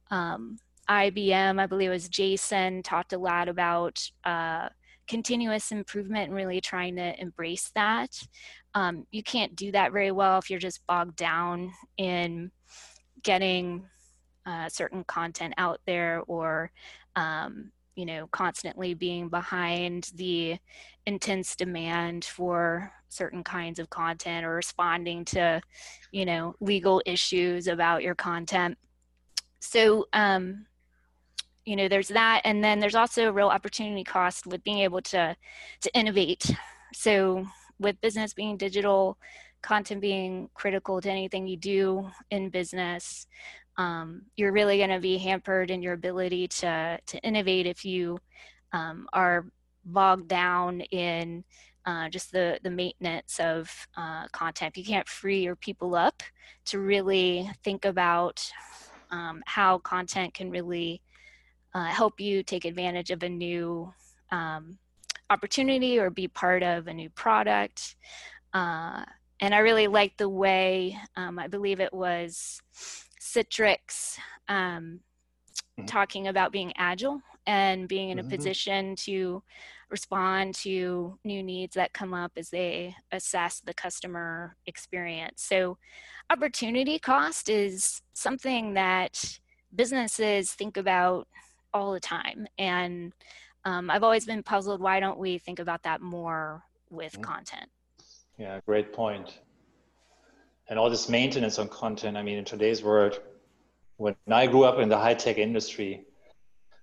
um, 0.09 0.57
IBM, 0.89 1.57
I 1.57 1.67
believe 1.67 1.89
it 1.89 1.93
was 1.93 2.09
Jason, 2.09 2.83
talked 2.83 3.13
a 3.13 3.17
lot 3.17 3.47
about 3.47 4.01
uh, 4.25 4.67
continuous 5.07 5.71
improvement 5.71 6.25
and 6.25 6.35
really 6.35 6.59
trying 6.59 6.97
to 6.97 7.21
embrace 7.21 7.71
that. 7.75 8.09
Um, 8.73 9.05
you 9.11 9.23
can't 9.23 9.55
do 9.55 9.71
that 9.71 9.93
very 9.93 10.11
well 10.11 10.37
if 10.39 10.49
you're 10.49 10.59
just 10.59 10.85
bogged 10.87 11.15
down 11.15 11.71
in 11.97 12.51
getting 13.23 13.85
uh, 14.45 14.69
certain 14.69 15.03
content 15.03 15.53
out 15.57 15.79
there 15.85 16.21
or 16.27 16.71
um, 17.15 17.71
you 17.95 18.05
know 18.05 18.27
constantly 18.31 18.93
being 18.93 19.29
behind 19.29 20.11
the 20.15 20.57
intense 21.05 21.55
demand 21.55 22.25
for 22.25 22.91
certain 23.09 23.43
kinds 23.43 23.79
of 23.79 23.89
content 23.89 24.45
or 24.45 24.55
responding 24.55 25.25
to 25.25 25.61
you 26.11 26.25
know 26.25 26.55
legal 26.59 27.01
issues 27.05 27.67
about 27.67 28.03
your 28.03 28.15
content. 28.15 28.77
So 29.59 30.07
um, 30.13 30.65
you 31.65 31.75
know 31.75 31.87
there's 31.87 32.07
that 32.09 32.41
and 32.45 32.63
then 32.63 32.79
there's 32.79 32.95
also 32.95 33.27
a 33.27 33.31
real 33.31 33.49
opportunity 33.49 34.03
cost 34.03 34.47
with 34.47 34.63
being 34.63 34.79
able 34.79 35.01
to 35.03 35.35
to 35.81 35.97
innovate. 35.97 36.49
So 36.93 37.45
with 37.79 37.99
business 38.01 38.33
being 38.33 38.57
digital 38.57 39.17
content 39.61 40.01
being 40.01 40.49
critical 40.53 40.99
to 41.01 41.09
anything 41.09 41.47
you 41.47 41.57
do 41.57 42.09
in 42.31 42.49
business 42.49 43.27
um, 43.81 44.21
you're 44.35 44.51
really 44.51 44.77
going 44.77 44.91
to 44.91 44.99
be 44.99 45.17
hampered 45.17 45.71
in 45.71 45.81
your 45.81 45.93
ability 45.93 46.47
to 46.47 46.99
to 47.03 47.17
innovate 47.19 47.65
if 47.65 47.83
you 47.83 48.19
um, 48.73 49.07
are 49.11 49.47
bogged 49.83 50.27
down 50.27 50.81
in 50.91 51.43
uh, 51.87 52.07
just 52.09 52.31
the 52.31 52.59
the 52.61 52.69
maintenance 52.69 53.39
of 53.39 53.71
uh, 53.97 54.27
content. 54.27 54.77
You 54.77 54.85
can't 54.85 55.07
free 55.07 55.41
your 55.41 55.55
people 55.55 55.95
up 55.95 56.21
to 56.65 56.79
really 56.79 57.49
think 57.63 57.85
about 57.85 58.47
um, 59.09 59.41
how 59.47 59.79
content 59.79 60.35
can 60.35 60.51
really 60.51 61.01
uh, 61.73 61.85
help 61.85 62.19
you 62.19 62.43
take 62.43 62.65
advantage 62.65 63.09
of 63.09 63.23
a 63.23 63.29
new 63.29 63.91
um, 64.31 64.77
opportunity 65.31 65.97
or 65.97 66.11
be 66.11 66.27
part 66.27 66.61
of 66.61 66.87
a 66.87 66.93
new 66.93 67.09
product. 67.09 67.95
Uh, 68.53 69.03
and 69.39 69.55
I 69.55 69.59
really 69.59 69.87
like 69.87 70.17
the 70.17 70.29
way, 70.29 70.95
um, 71.15 71.39
I 71.39 71.47
believe 71.47 71.79
it 71.79 71.93
was 71.93 72.61
Citrix 73.21 74.17
um, 74.49 74.99
mm-hmm. 75.79 75.85
talking 75.85 76.27
about 76.27 76.51
being 76.51 76.73
agile 76.75 77.21
and 77.45 77.87
being 77.87 78.09
in 78.09 78.19
a 78.19 78.23
mm-hmm. 78.23 78.31
position 78.31 78.95
to 78.95 79.43
respond 79.89 80.55
to 80.55 81.17
new 81.23 81.43
needs 81.43 81.75
that 81.75 81.93
come 81.93 82.13
up 82.13 82.31
as 82.35 82.49
they 82.49 82.95
assess 83.11 83.59
the 83.59 83.73
customer 83.73 84.55
experience. 84.65 85.43
So, 85.43 85.77
opportunity 86.31 86.97
cost 86.97 87.47
is 87.49 88.01
something 88.13 88.73
that 88.73 89.39
businesses 89.75 90.53
think 90.53 90.77
about 90.77 91.27
all 91.73 91.93
the 91.93 91.99
time. 91.99 92.47
And 92.57 93.13
um, 93.65 93.89
I've 93.89 94.03
always 94.03 94.25
been 94.25 94.43
puzzled 94.43 94.81
why 94.81 94.99
don't 94.99 95.19
we 95.19 95.37
think 95.37 95.59
about 95.59 95.83
that 95.83 96.01
more 96.01 96.63
with 96.89 97.13
mm-hmm. 97.13 97.21
content? 97.21 97.69
Yeah, 98.37 98.59
great 98.65 98.93
point. 98.93 99.39
And 100.71 100.79
all 100.79 100.89
this 100.89 101.09
maintenance 101.09 101.59
on 101.59 101.67
content, 101.67 102.15
I 102.15 102.23
mean, 102.23 102.37
in 102.37 102.45
today's 102.45 102.81
world, 102.81 103.19
when 103.97 104.15
I 104.31 104.47
grew 104.47 104.63
up 104.63 104.79
in 104.79 104.87
the 104.87 104.97
high 104.97 105.15
tech 105.15 105.37
industry, 105.37 106.05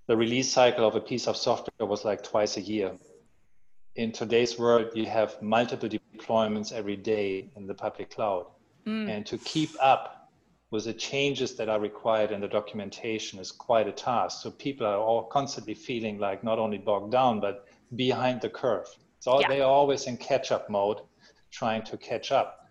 the 0.07 0.14
release 0.14 0.52
cycle 0.52 0.87
of 0.87 0.95
a 0.95 1.00
piece 1.00 1.26
of 1.26 1.38
software 1.38 1.88
was 1.88 2.04
like 2.04 2.23
twice 2.23 2.59
a 2.59 2.61
year. 2.61 2.92
In 3.97 4.12
today's 4.12 4.59
world, 4.59 4.90
you 4.95 5.07
have 5.07 5.40
multiple 5.40 5.88
deployments 5.88 6.71
every 6.71 6.97
day 6.97 7.50
in 7.57 7.66
the 7.66 7.73
public 7.73 8.11
cloud. 8.11 8.45
Mm. 8.87 9.09
And 9.09 9.26
to 9.26 9.38
keep 9.38 9.71
up 9.80 10.30
with 10.71 10.85
the 10.85 10.92
changes 10.92 11.57
that 11.57 11.71
are 11.71 11.80
required 11.80 12.30
in 12.30 12.42
the 12.42 12.49
documentation 12.49 13.38
is 13.38 13.50
quite 13.50 13.88
a 13.88 13.92
task. 13.92 14.42
So 14.42 14.50
people 14.50 14.87
are 14.87 14.99
all 14.99 15.23
constantly 15.23 15.73
feeling 15.73 16.18
like 16.18 16.45
not 16.45 16.59
only 16.59 16.76
bogged 16.76 17.12
down, 17.12 17.40
but 17.40 17.66
behind 17.97 18.42
the 18.42 18.50
curve. 18.50 18.87
So 19.21 19.40
yeah. 19.40 19.49
they 19.49 19.62
are 19.62 19.71
always 19.71 20.07
in 20.07 20.18
catch 20.18 20.52
up 20.52 20.68
mode, 20.68 21.00
trying 21.50 21.85
to 21.85 21.97
catch 21.97 22.33
up. 22.33 22.68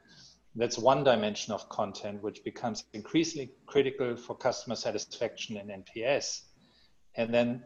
That's 0.57 0.77
one 0.77 1.03
dimension 1.03 1.53
of 1.53 1.69
content, 1.69 2.21
which 2.23 2.43
becomes 2.43 2.83
increasingly 2.93 3.51
critical 3.67 4.15
for 4.15 4.35
customer 4.35 4.75
satisfaction 4.75 5.57
and 5.57 5.69
NPS. 5.69 6.41
And 7.15 7.33
then 7.33 7.63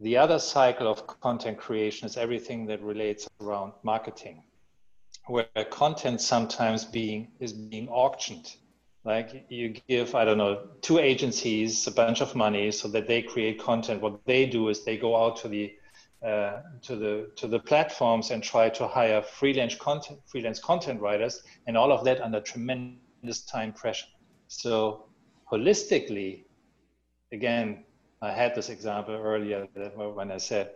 the 0.00 0.16
other 0.16 0.38
cycle 0.38 0.88
of 0.88 1.06
content 1.06 1.58
creation 1.58 2.06
is 2.06 2.16
everything 2.16 2.66
that 2.66 2.82
relates 2.82 3.28
around 3.40 3.72
marketing, 3.84 4.42
where 5.26 5.46
content 5.70 6.20
sometimes 6.20 6.84
being 6.84 7.28
is 7.38 7.52
being 7.52 7.88
auctioned 7.88 8.56
like 9.04 9.44
you 9.50 9.74
give 9.88 10.14
i 10.14 10.24
don't 10.24 10.38
know 10.38 10.66
two 10.80 10.98
agencies 10.98 11.86
a 11.86 11.90
bunch 11.90 12.20
of 12.20 12.34
money 12.34 12.70
so 12.70 12.88
that 12.88 13.06
they 13.06 13.22
create 13.22 13.60
content 13.60 14.00
what 14.00 14.24
they 14.24 14.46
do 14.46 14.68
is 14.68 14.84
they 14.84 14.96
go 14.96 15.16
out 15.16 15.36
to 15.36 15.48
the 15.48 15.72
uh, 16.24 16.62
to 16.82 16.96
the 16.96 17.30
to 17.36 17.46
the 17.46 17.58
platforms 17.58 18.30
and 18.30 18.42
try 18.42 18.68
to 18.68 18.86
hire 18.86 19.22
freelance 19.22 19.74
content 19.74 20.18
freelance 20.26 20.58
content 20.58 21.00
writers 21.00 21.42
and 21.66 21.76
all 21.76 21.92
of 21.92 22.04
that 22.04 22.20
under 22.20 22.40
tremendous 22.40 23.42
time 23.42 23.72
pressure. 23.72 24.06
So 24.48 25.06
holistically 25.50 26.44
again 27.32 27.84
i 28.22 28.30
had 28.30 28.54
this 28.54 28.68
example 28.70 29.14
earlier 29.14 29.66
when 30.14 30.30
i 30.30 30.38
said 30.38 30.70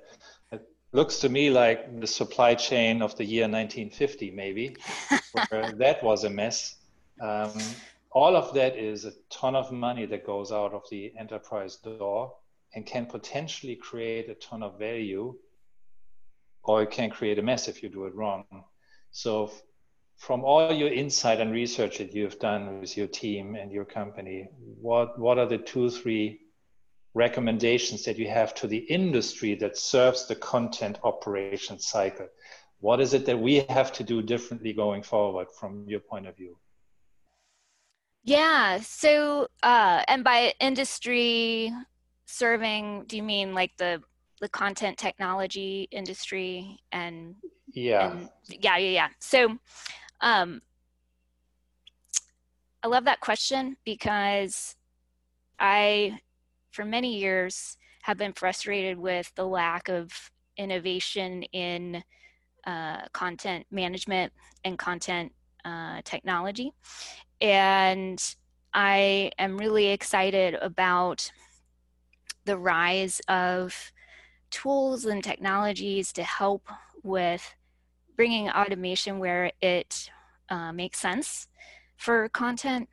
it 0.53 0.63
looks 0.93 1.19
to 1.19 1.29
me 1.29 1.51
like 1.51 2.01
the 2.01 2.07
supply 2.07 2.55
chain 2.55 3.03
of 3.03 3.17
the 3.17 3.25
year 3.25 3.45
1950 3.45 4.31
maybe 4.31 4.77
where 5.49 5.73
that 5.73 6.03
was 6.03 6.25
a 6.25 6.31
mess. 6.31 6.77
Um, 7.21 7.53
all 8.13 8.37
of 8.37 8.55
that 8.55 8.77
is 8.77 9.05
a 9.05 9.13
ton 9.31 9.55
of 9.55 9.71
money 9.71 10.07
that 10.07 10.25
goes 10.25 10.51
out 10.53 10.73
of 10.73 10.83
the 10.91 11.13
enterprise 11.19 11.77
door 11.77 12.35
and 12.75 12.87
can 12.87 13.07
potentially 13.07 13.77
create 13.77 14.29
a 14.29 14.35
ton 14.35 14.63
of 14.63 14.79
value 14.79 15.35
or 16.65 16.83
it 16.83 16.91
can 16.91 17.11
create 17.11 17.39
a 17.39 17.43
mess 17.43 17.69
if 17.69 17.83
you 17.83 17.89
do 17.89 18.05
it 18.05 18.15
wrong 18.15 18.45
so 19.11 19.51
from 20.17 20.45
all 20.45 20.73
your 20.73 20.93
insight 20.93 21.41
and 21.41 21.53
research 21.53 21.99
that 21.99 22.13
you've 22.13 22.39
done 22.39 22.81
with 22.81 22.97
your 22.97 23.07
team 23.07 23.55
and 23.55 23.73
your 23.73 23.85
company 23.85 24.49
what 24.81 25.19
what 25.19 25.39
are 25.39 25.47
the 25.47 25.59
two 25.59 25.91
three 25.91 26.41
recommendations 27.15 28.05
that 28.05 28.19
you 28.19 28.29
have 28.29 28.55
to 28.55 28.67
the 28.67 28.85
industry 29.01 29.55
that 29.55 29.77
serves 29.77 30.27
the 30.27 30.37
content 30.37 30.99
operation 31.05 31.79
cycle 31.79 32.29
what 32.81 33.01
is 33.01 33.15
it 33.15 33.27
that 33.27 33.39
we 33.39 33.61
have 33.69 33.93
to 33.93 34.05
do 34.05 34.23
differently 34.23 34.73
going 34.73 35.03
forward 35.03 35.49
from 35.59 35.85
your 35.89 36.01
point 36.01 36.27
of 36.27 36.37
view 36.37 36.57
Yeah. 38.25 38.81
So, 38.81 39.49
uh, 39.63 40.03
and 40.07 40.23
by 40.23 40.53
industry 40.61 41.73
serving, 42.29 43.05
do 43.07 43.17
you 43.17 43.23
mean 43.23 43.55
like 43.55 43.77
the 43.79 44.03
the 44.41 44.49
content 44.49 44.97
technology 44.97 45.89
industry 45.91 46.79
and 46.93 47.35
yeah, 47.73 48.13
and, 48.13 48.29
yeah, 48.49 48.77
yeah, 48.77 48.91
yeah. 48.91 49.09
So, 49.19 49.59
um, 50.21 50.63
I 52.83 52.87
love 52.87 53.05
that 53.07 53.21
question 53.21 53.77
because 53.85 54.77
I, 55.59 56.21
for 56.71 56.85
many 56.85 57.19
years, 57.19 57.77
have 58.03 58.17
been 58.17 58.33
frustrated 58.33 58.97
with 58.97 59.33
the 59.35 59.45
lack 59.45 59.89
of 59.89 60.13
innovation 60.57 61.43
in 61.43 62.03
uh, 62.67 63.09
content 63.13 63.67
management 63.71 64.33
and 64.65 64.79
content 64.79 65.33
uh, 65.65 66.01
technology. 66.05 66.73
And 67.41 68.23
I 68.73 69.33
am 69.39 69.59
really 69.59 69.89
excited 69.89 70.55
about 70.55 71.31
the 72.49 72.57
rise 72.57 73.21
of 73.29 73.93
tools 74.51 75.05
and 75.05 75.23
technologies 75.23 76.15
to 76.15 76.23
help 76.23 76.67
with 77.03 77.55
bringing 78.17 78.49
automation 78.49 79.19
where 79.19 79.53
it 79.61 80.11
uh, 80.49 80.73
makes 80.73 80.99
sense 80.99 81.47
for 81.99 82.31
content. 82.31 82.89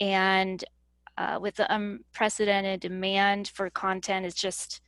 And 0.00 0.64
uh, 1.16 1.38
with 1.40 1.54
the 1.54 1.72
unprecedented 1.72 2.80
demand 2.80 3.46
for 3.46 3.70
content 3.70 4.26
is 4.26 4.34
just 4.34 4.80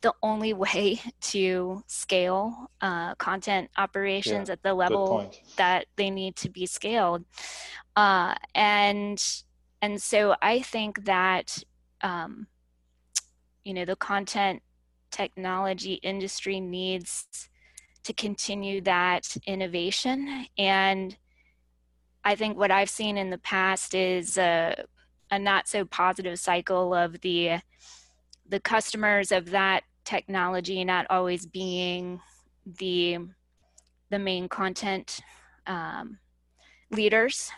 the 0.00 0.12
only 0.20 0.52
way 0.66 1.00
to 1.20 1.84
scale 1.86 2.72
uh, 2.80 3.14
content 3.14 3.70
operations 3.76 4.48
yeah, 4.48 4.54
at 4.54 4.64
the 4.64 4.74
level 4.74 5.32
that 5.56 5.86
they 5.94 6.10
need 6.10 6.34
to 6.36 6.50
be 6.50 6.66
scaled. 6.66 7.24
Uh, 7.94 8.34
and 8.56 9.22
and 9.84 10.00
so 10.00 10.34
i 10.40 10.62
think 10.62 11.04
that 11.04 11.62
um, 12.00 12.46
you 13.64 13.74
know 13.74 13.84
the 13.84 13.96
content 13.96 14.62
technology 15.10 15.94
industry 15.94 16.60
needs 16.60 17.26
to 18.02 18.12
continue 18.12 18.80
that 18.82 19.36
innovation. 19.46 20.46
And 20.58 21.16
i 22.26 22.34
think 22.34 22.56
what 22.56 22.70
i've 22.70 22.88
seen 22.88 23.18
in 23.18 23.28
the 23.28 23.38
past 23.38 23.94
is 23.94 24.38
a, 24.38 24.74
a 25.30 25.38
not 25.38 25.68
so 25.68 25.84
positive 25.84 26.38
cycle 26.38 26.94
of 26.94 27.20
the 27.20 27.58
the 28.48 28.60
customers 28.60 29.30
of 29.30 29.50
that 29.50 29.82
technology 30.04 30.84
not 30.84 31.06
always 31.10 31.44
being 31.44 32.20
the 32.78 33.18
the 34.10 34.18
main 34.18 34.48
content 34.48 35.20
um, 35.66 36.18
leaders. 36.90 37.50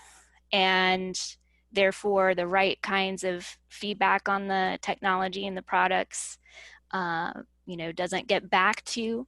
And 0.53 1.19
therefore 1.77 2.35
the 2.35 2.47
right 2.47 2.83
kinds 2.83 3.23
of 3.23 3.47
feedback 3.69 4.29
on 4.29 4.49
the 4.49 4.79
technology 4.83 5.47
and 5.47 5.57
the 5.57 5.63
products 5.63 6.39
uh, 6.93 7.33
you 7.67 7.77
know 7.77 7.93
doesn't 7.93 8.27
get 8.27 8.51
back 8.51 8.83
to 8.85 9.27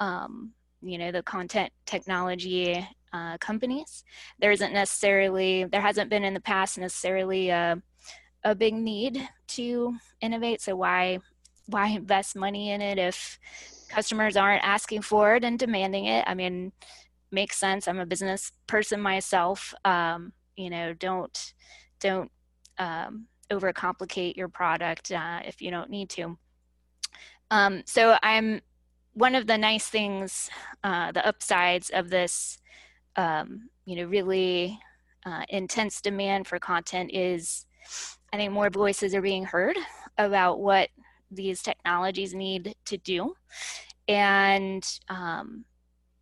um, 0.00 0.52
you 0.80 0.96
know 0.96 1.12
the 1.12 1.22
content 1.22 1.72
technology 1.84 2.86
uh, 3.12 3.36
companies. 3.38 4.04
There 4.38 4.52
isn't 4.52 4.72
necessarily 4.72 5.64
there 5.64 5.80
hasn't 5.80 6.10
been 6.10 6.24
in 6.24 6.34
the 6.34 6.40
past 6.40 6.78
necessarily 6.78 7.48
a, 7.50 7.82
a 8.44 8.54
big 8.54 8.74
need 8.74 9.28
to 9.48 9.96
innovate. 10.20 10.60
So 10.62 10.76
why 10.76 11.18
why 11.66 11.88
invest 11.88 12.36
money 12.36 12.70
in 12.70 12.80
it 12.80 12.98
if 12.98 13.38
customers 13.88 14.36
aren't 14.36 14.64
asking 14.64 15.02
for 15.02 15.34
it 15.36 15.44
and 15.44 15.58
demanding 15.58 16.06
it? 16.06 16.24
I 16.26 16.34
mean 16.34 16.72
makes 17.30 17.56
sense. 17.56 17.88
I'm 17.88 17.98
a 17.98 18.06
business 18.06 18.52
person 18.66 19.00
myself. 19.00 19.74
Um, 19.84 20.32
you 20.56 20.70
know 20.70 20.92
don't 20.92 21.54
don't 22.00 22.30
um, 22.78 23.26
overcomplicate 23.50 24.36
your 24.36 24.48
product 24.48 25.10
uh, 25.12 25.40
if 25.44 25.60
you 25.60 25.70
don't 25.70 25.90
need 25.90 26.10
to. 26.10 26.38
Um, 27.50 27.82
so 27.86 28.18
i'm 28.22 28.60
one 29.14 29.34
of 29.34 29.46
the 29.46 29.56
nice 29.56 29.88
things 29.88 30.50
uh, 30.84 31.12
the 31.12 31.26
upsides 31.26 31.90
of 31.90 32.10
this 32.10 32.58
um, 33.16 33.70
you 33.84 33.96
know 33.96 34.04
really 34.04 34.78
uh, 35.24 35.44
intense 35.48 36.00
demand 36.00 36.46
for 36.46 36.58
content 36.58 37.10
is 37.12 37.64
i 38.32 38.36
think 38.36 38.52
more 38.52 38.70
voices 38.70 39.14
are 39.14 39.22
being 39.22 39.44
heard 39.44 39.76
about 40.18 40.60
what 40.60 40.90
these 41.30 41.62
technologies 41.62 42.34
need 42.34 42.74
to 42.86 42.96
do. 42.96 43.34
And 44.06 44.82
um, 45.08 45.64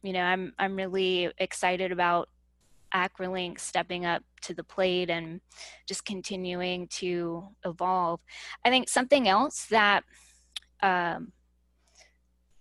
you 0.03 0.13
know 0.13 0.21
i'm 0.21 0.53
i'm 0.59 0.77
really 0.77 1.33
excited 1.39 1.91
about 1.91 2.29
Acrolinx 2.95 3.61
stepping 3.61 4.07
up 4.07 4.23
to 4.43 4.55
the 4.55 4.65
plate 4.65 5.11
and 5.11 5.41
just 5.87 6.05
continuing 6.05 6.89
to 6.89 7.49
evolve 7.65 8.21
i 8.65 8.71
think 8.71 8.89
something 8.89 9.29
else 9.29 9.67
that 9.67 10.05
um, 10.83 11.33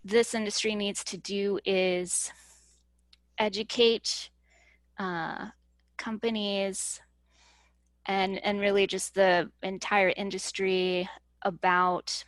this 0.03 0.33
industry 0.33 0.75
needs 0.75 1.03
to 1.03 1.17
do 1.17 1.59
is 1.65 2.31
educate 3.38 4.29
uh, 4.99 5.47
companies 5.97 7.01
and 8.05 8.38
and 8.43 8.59
really 8.59 8.85
just 8.88 9.15
the 9.15 9.49
entire 9.63 10.13
industry 10.15 11.09
about 11.41 12.23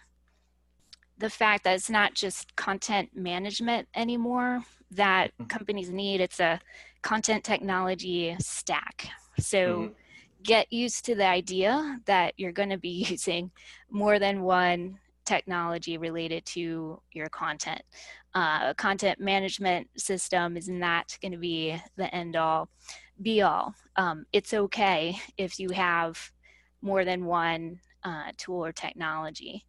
the 1.18 1.30
fact 1.30 1.64
that 1.64 1.76
it's 1.76 1.90
not 1.90 2.14
just 2.14 2.56
content 2.56 3.10
management 3.16 3.88
anymore 3.96 4.64
that 4.92 5.28
mm-hmm. 5.34 5.46
companies 5.46 5.90
need 5.90 6.20
it's 6.20 6.40
a 6.40 6.60
content 7.08 7.42
technology 7.42 8.36
stack. 8.38 9.08
So 9.40 9.58
mm-hmm. 9.58 9.94
get 10.44 10.74
used 10.74 11.06
to 11.06 11.16
the 11.16 11.26
idea 11.26 12.02
that 12.04 12.34
you're 12.36 12.52
going 12.52 12.72
to 12.72 12.78
be 12.78 13.06
using 13.10 13.50
more 13.90 14.20
than 14.20 14.42
one 14.42 15.00
technology 15.26 15.98
related 15.98 16.46
to 16.48 17.02
your 17.14 17.30
content. 17.30 17.82
Uh, 18.34 18.74
content 18.74 19.22
management 19.22 19.88
system 19.98 20.58
is 20.58 20.68
not 20.68 21.18
going 21.22 21.32
to 21.32 21.38
be 21.38 21.82
the 21.96 22.14
end 22.14 22.36
all 22.36 22.68
be 23.22 23.42
all. 23.42 23.74
Um, 23.96 24.26
it's 24.34 24.54
okay 24.54 25.18
if 25.38 25.60
you 25.60 25.70
have 25.70 26.20
more 26.82 27.06
than 27.06 27.26
one 27.26 27.80
uh, 28.04 28.32
tool 28.36 28.66
or 28.66 28.74
technology. 28.74 29.66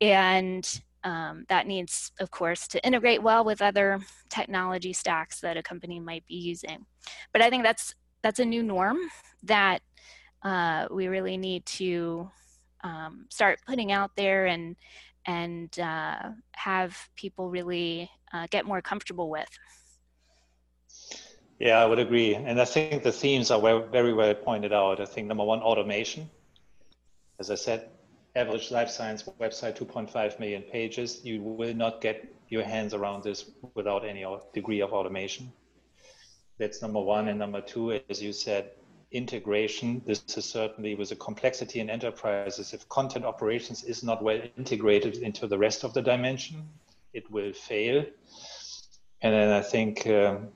And 0.00 0.64
um, 1.08 1.46
that 1.48 1.66
needs, 1.66 2.12
of 2.20 2.30
course, 2.30 2.68
to 2.68 2.84
integrate 2.86 3.22
well 3.22 3.42
with 3.42 3.62
other 3.62 3.98
technology 4.28 4.92
stacks 4.92 5.40
that 5.40 5.56
a 5.56 5.62
company 5.62 5.98
might 5.98 6.26
be 6.26 6.34
using. 6.34 6.84
But 7.32 7.40
I 7.40 7.48
think 7.48 7.62
that's 7.64 7.94
that's 8.22 8.40
a 8.40 8.44
new 8.44 8.62
norm 8.62 8.98
that 9.44 9.80
uh, 10.42 10.86
we 10.90 11.08
really 11.08 11.38
need 11.38 11.64
to 11.64 12.30
um, 12.84 13.26
start 13.30 13.60
putting 13.66 13.90
out 13.90 14.10
there 14.16 14.46
and 14.46 14.76
and 15.24 15.78
uh, 15.78 16.30
have 16.52 16.94
people 17.16 17.48
really 17.48 18.10
uh, 18.34 18.46
get 18.50 18.66
more 18.66 18.82
comfortable 18.82 19.30
with. 19.30 19.48
Yeah, 21.58 21.78
I 21.82 21.86
would 21.86 21.98
agree, 21.98 22.34
and 22.34 22.60
I 22.60 22.66
think 22.66 23.02
the 23.02 23.12
themes 23.12 23.50
are 23.50 23.60
very 23.90 24.12
well 24.12 24.34
pointed 24.34 24.72
out. 24.74 25.00
I 25.00 25.06
think 25.06 25.26
number 25.26 25.44
one, 25.44 25.60
automation. 25.60 26.28
As 27.40 27.50
I 27.50 27.54
said, 27.54 27.88
average 28.38 28.70
life 28.70 28.88
science 28.88 29.24
website, 29.40 29.76
2.5 29.76 30.38
million 30.38 30.62
pages. 30.62 31.24
You 31.24 31.42
will 31.42 31.74
not 31.74 32.00
get 32.00 32.32
your 32.48 32.62
hands 32.62 32.94
around 32.94 33.24
this 33.24 33.50
without 33.74 34.04
any 34.04 34.24
degree 34.54 34.80
of 34.80 34.92
automation. 34.92 35.52
That's 36.58 36.80
number 36.80 37.00
one. 37.00 37.28
And 37.28 37.38
number 37.38 37.60
two, 37.60 38.00
as 38.08 38.22
you 38.22 38.32
said, 38.32 38.70
integration. 39.10 40.02
This 40.06 40.22
is 40.36 40.44
certainly 40.44 40.94
with 40.94 41.08
the 41.08 41.16
complexity 41.16 41.80
in 41.80 41.90
enterprises. 41.90 42.72
If 42.72 42.88
content 42.88 43.24
operations 43.24 43.84
is 43.84 44.02
not 44.02 44.22
well 44.22 44.40
integrated 44.56 45.16
into 45.18 45.46
the 45.46 45.58
rest 45.58 45.84
of 45.84 45.92
the 45.92 46.02
dimension, 46.02 46.68
it 47.12 47.30
will 47.30 47.52
fail. 47.52 48.04
And 49.22 49.34
then 49.34 49.50
I 49.50 49.62
think 49.62 50.06
um, 50.06 50.48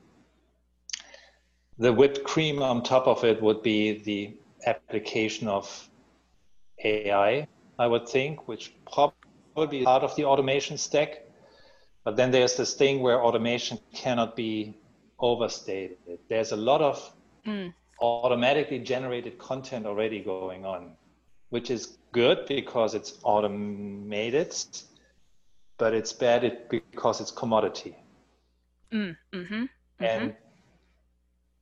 the 1.79 1.93
whipped 1.93 2.23
cream 2.25 2.63
on 2.63 2.83
top 2.83 3.07
of 3.07 3.25
it 3.25 3.43
would 3.43 3.63
be 3.63 3.99
the 4.03 4.37
application 4.67 5.49
of 5.49 5.89
AI 6.85 7.49
I 7.83 7.87
would 7.87 8.09
think, 8.09 8.49
which 8.49 8.75
probably 8.93 9.81
is 9.81 9.85
part 9.85 10.03
of 10.03 10.15
the 10.17 10.25
automation 10.25 10.79
stack. 10.79 11.23
But 12.05 12.17
then 12.17 12.31
there's 12.31 12.57
this 12.57 12.75
thing 12.75 13.01
where 13.01 13.21
automation 13.23 13.79
cannot 13.93 14.37
be 14.37 14.77
overstated. 15.19 15.99
There's 16.29 16.53
a 16.53 16.57
lot 16.57 16.81
of 16.81 17.15
mm. 17.47 17.73
automatically 18.01 18.79
generated 18.79 19.39
content 19.39 19.87
already 19.87 20.21
going 20.21 20.65
on, 20.65 20.93
which 21.51 21.71
is 21.71 21.99
good 22.13 22.47
because 22.47 22.95
it's 22.95 23.19
automated, 23.23 24.55
but 25.79 25.95
it's 25.95 26.13
bad 26.13 26.69
because 26.71 27.21
it's 27.21 27.31
commodity. 27.31 27.97
Mm. 28.93 29.17
Mm-hmm. 29.33 29.55
Mm-hmm. 29.55 30.05
And 30.05 30.35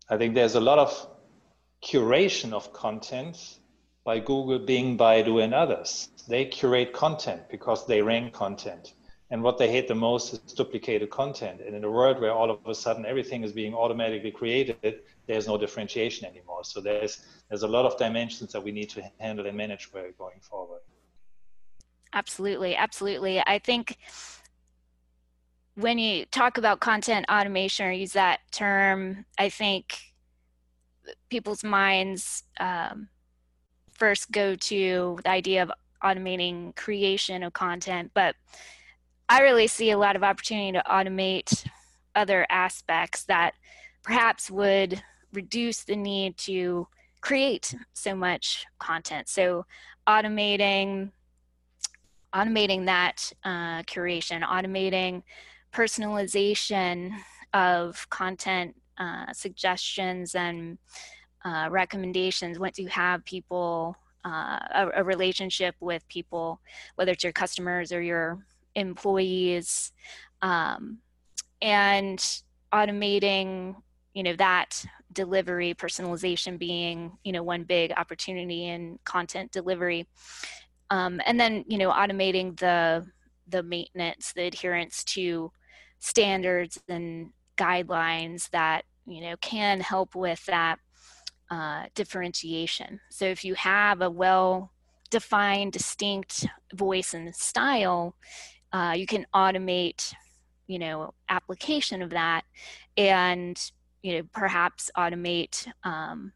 I 0.09 0.17
think 0.17 0.35
there's 0.35 0.55
a 0.55 0.61
lot 0.61 0.79
of 0.79 1.07
curation 1.83 2.53
of 2.53 2.73
content 2.73 3.59
by 4.05 4.19
Google, 4.19 4.59
Bing, 4.59 4.97
Baidu, 4.97 5.43
and 5.43 5.55
others. 5.55 6.09
They 6.29 6.45
curate 6.47 6.93
content 6.93 7.43
because 7.51 7.87
they 7.87 8.03
rank 8.03 8.33
content. 8.33 8.95
And 9.33 9.43
what 9.43 9.59
they 9.59 9.71
hate 9.71 9.87
the 9.87 9.95
most 9.95 10.33
is 10.33 10.39
duplicated 10.41 11.11
content. 11.11 11.61
And 11.65 11.77
in 11.77 11.85
a 11.85 11.91
world 11.91 12.21
where 12.21 12.33
all 12.33 12.51
of 12.51 12.67
a 12.67 12.75
sudden 12.75 13.07
everything 13.07 13.45
is 13.45 13.53
being 13.53 13.75
automatically 13.75 14.33
created, 14.33 15.03
there's 15.27 15.47
no 15.47 15.57
differentiation 15.57 16.27
anymore. 16.27 16.65
So 16.65 16.81
there's 16.81 17.25
there's 17.49 17.63
a 17.63 17.69
lot 17.69 17.85
of 17.85 17.97
dimensions 17.97 18.53
that 18.53 18.63
we 18.63 18.73
need 18.73 18.91
to 18.91 19.03
handle 19.21 19.47
and 19.47 19.57
manage 19.57 19.93
going 19.93 20.41
forward. 20.41 20.81
Absolutely, 22.13 22.75
absolutely. 22.75 23.39
I 23.47 23.61
think 23.61 23.99
when 25.77 25.99
you 25.99 26.25
talk 26.27 26.59
about 26.59 26.81
content 26.81 27.27
automation 27.31 27.87
or 27.87 27.93
use 27.93 28.13
that 28.13 28.41
term, 28.51 29.25
I 29.39 29.49
think 29.49 29.97
people's 31.29 31.63
minds 31.63 32.43
um, 32.59 33.09
first 34.01 34.33
go 34.33 34.57
to 34.57 35.19
the 35.23 35.31
idea 35.31 35.63
of 35.63 35.71
automating 36.03 36.75
creation 36.75 37.45
of 37.45 37.53
content, 37.53 38.11
but 38.15 38.35
I 39.29 39.43
really 39.43 39.69
see 39.69 39.93
a 39.93 39.99
lot 39.99 40.17
of 40.17 40.25
opportunity 40.25 40.73
to 40.73 40.83
automate 40.91 41.65
other 42.17 42.47
aspects 42.51 43.23
that 43.25 43.55
perhaps 44.03 44.51
would 44.51 45.01
reduce 45.33 45.85
the 45.85 45.95
need 45.95 46.37
to 46.39 46.89
create 47.21 47.75
so 47.93 48.15
much 48.17 48.67
content. 48.79 49.29
So 49.29 49.67
automating 50.09 51.13
automating 52.35 52.87
that 52.87 53.33
uh, 53.45 53.83
curation, 53.83 54.43
automating 54.43 55.23
personalization 55.73 57.13
of 57.53 58.09
content 58.09 58.77
uh, 58.99 59.33
suggestions 59.33 60.35
and 60.35 60.79
uh, 61.45 61.69
recommendations 61.71 62.59
once 62.59 62.79
you 62.79 62.89
have 62.89 63.25
people 63.25 63.97
uh, 64.25 64.59
a, 64.75 64.91
a, 64.97 65.05
relationship 65.05 65.75
with 65.81 66.07
people 66.09 66.61
whether 66.97 67.13
it's 67.13 67.25
your 67.25 67.33
customers 67.33 67.91
or 67.91 68.03
your 68.03 68.45
employees 68.75 69.93
um, 70.43 70.99
and 71.63 72.43
automating 72.73 73.75
you 74.15 74.23
know 74.23 74.35
that 74.37 74.85
delivery 75.13 75.75
personalization 75.75 76.59
being 76.59 77.13
you 77.25 77.33
know 77.33 77.43
one 77.43 77.65
big 77.65 77.93
opportunity 77.97 78.67
in 78.67 78.99
content 79.05 79.51
delivery. 79.53 80.07
Um, 80.91 81.21
and 81.25 81.39
then 81.39 81.65
you 81.69 81.79
know 81.79 81.91
automating 81.91 82.59
the 82.59 83.07
the 83.49 83.63
maintenance 83.63 84.33
the 84.33 84.45
adherence 84.45 85.05
to 85.05 85.53
standards 85.99 86.79
and 86.89 87.31
guidelines 87.57 88.49
that 88.51 88.85
you 89.07 89.21
know 89.21 89.37
can 89.41 89.81
help 89.81 90.15
with 90.15 90.45
that 90.47 90.79
uh, 91.51 91.87
differentiation. 91.95 93.01
So 93.11 93.25
if 93.25 93.45
you 93.45 93.55
have 93.55 94.03
a 94.03 94.11
well 94.11 94.73
defined 95.11 95.73
distinct 95.73 96.47
voice 96.75 97.15
and 97.15 97.35
style 97.35 98.15
uh, 98.73 98.95
you 98.97 99.07
can 99.07 99.27
automate 99.35 100.15
you 100.67 100.79
know 100.79 101.13
application 101.29 102.03
of 102.03 102.11
that 102.11 102.43
and 102.97 103.71
you 104.03 104.17
know 104.17 104.23
perhaps 104.33 104.91
automate 104.97 105.67
um, 105.85 106.33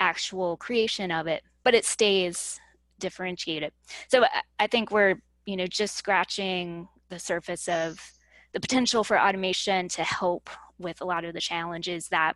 actual 0.00 0.56
creation 0.56 1.10
of 1.10 1.26
it 1.26 1.42
but 1.62 1.74
it 1.74 1.84
stays 1.84 2.60
differentiated. 3.00 3.72
So 4.08 4.24
i 4.58 4.66
think 4.66 4.90
we're 4.90 5.16
you 5.46 5.56
know 5.56 5.66
just 5.66 5.96
scratching 5.96 6.88
the 7.08 7.18
surface 7.18 7.68
of 7.68 7.98
the 8.52 8.60
potential 8.60 9.02
for 9.02 9.18
automation 9.18 9.88
to 9.88 10.04
help 10.04 10.48
with 10.78 11.00
a 11.00 11.04
lot 11.04 11.24
of 11.24 11.34
the 11.34 11.40
challenges 11.40 12.08
that 12.08 12.34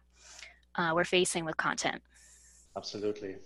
uh, 0.78 0.92
we're 0.94 1.04
facing 1.04 1.44
with 1.44 1.56
content. 1.56 2.00
Absolutely. 2.76 3.36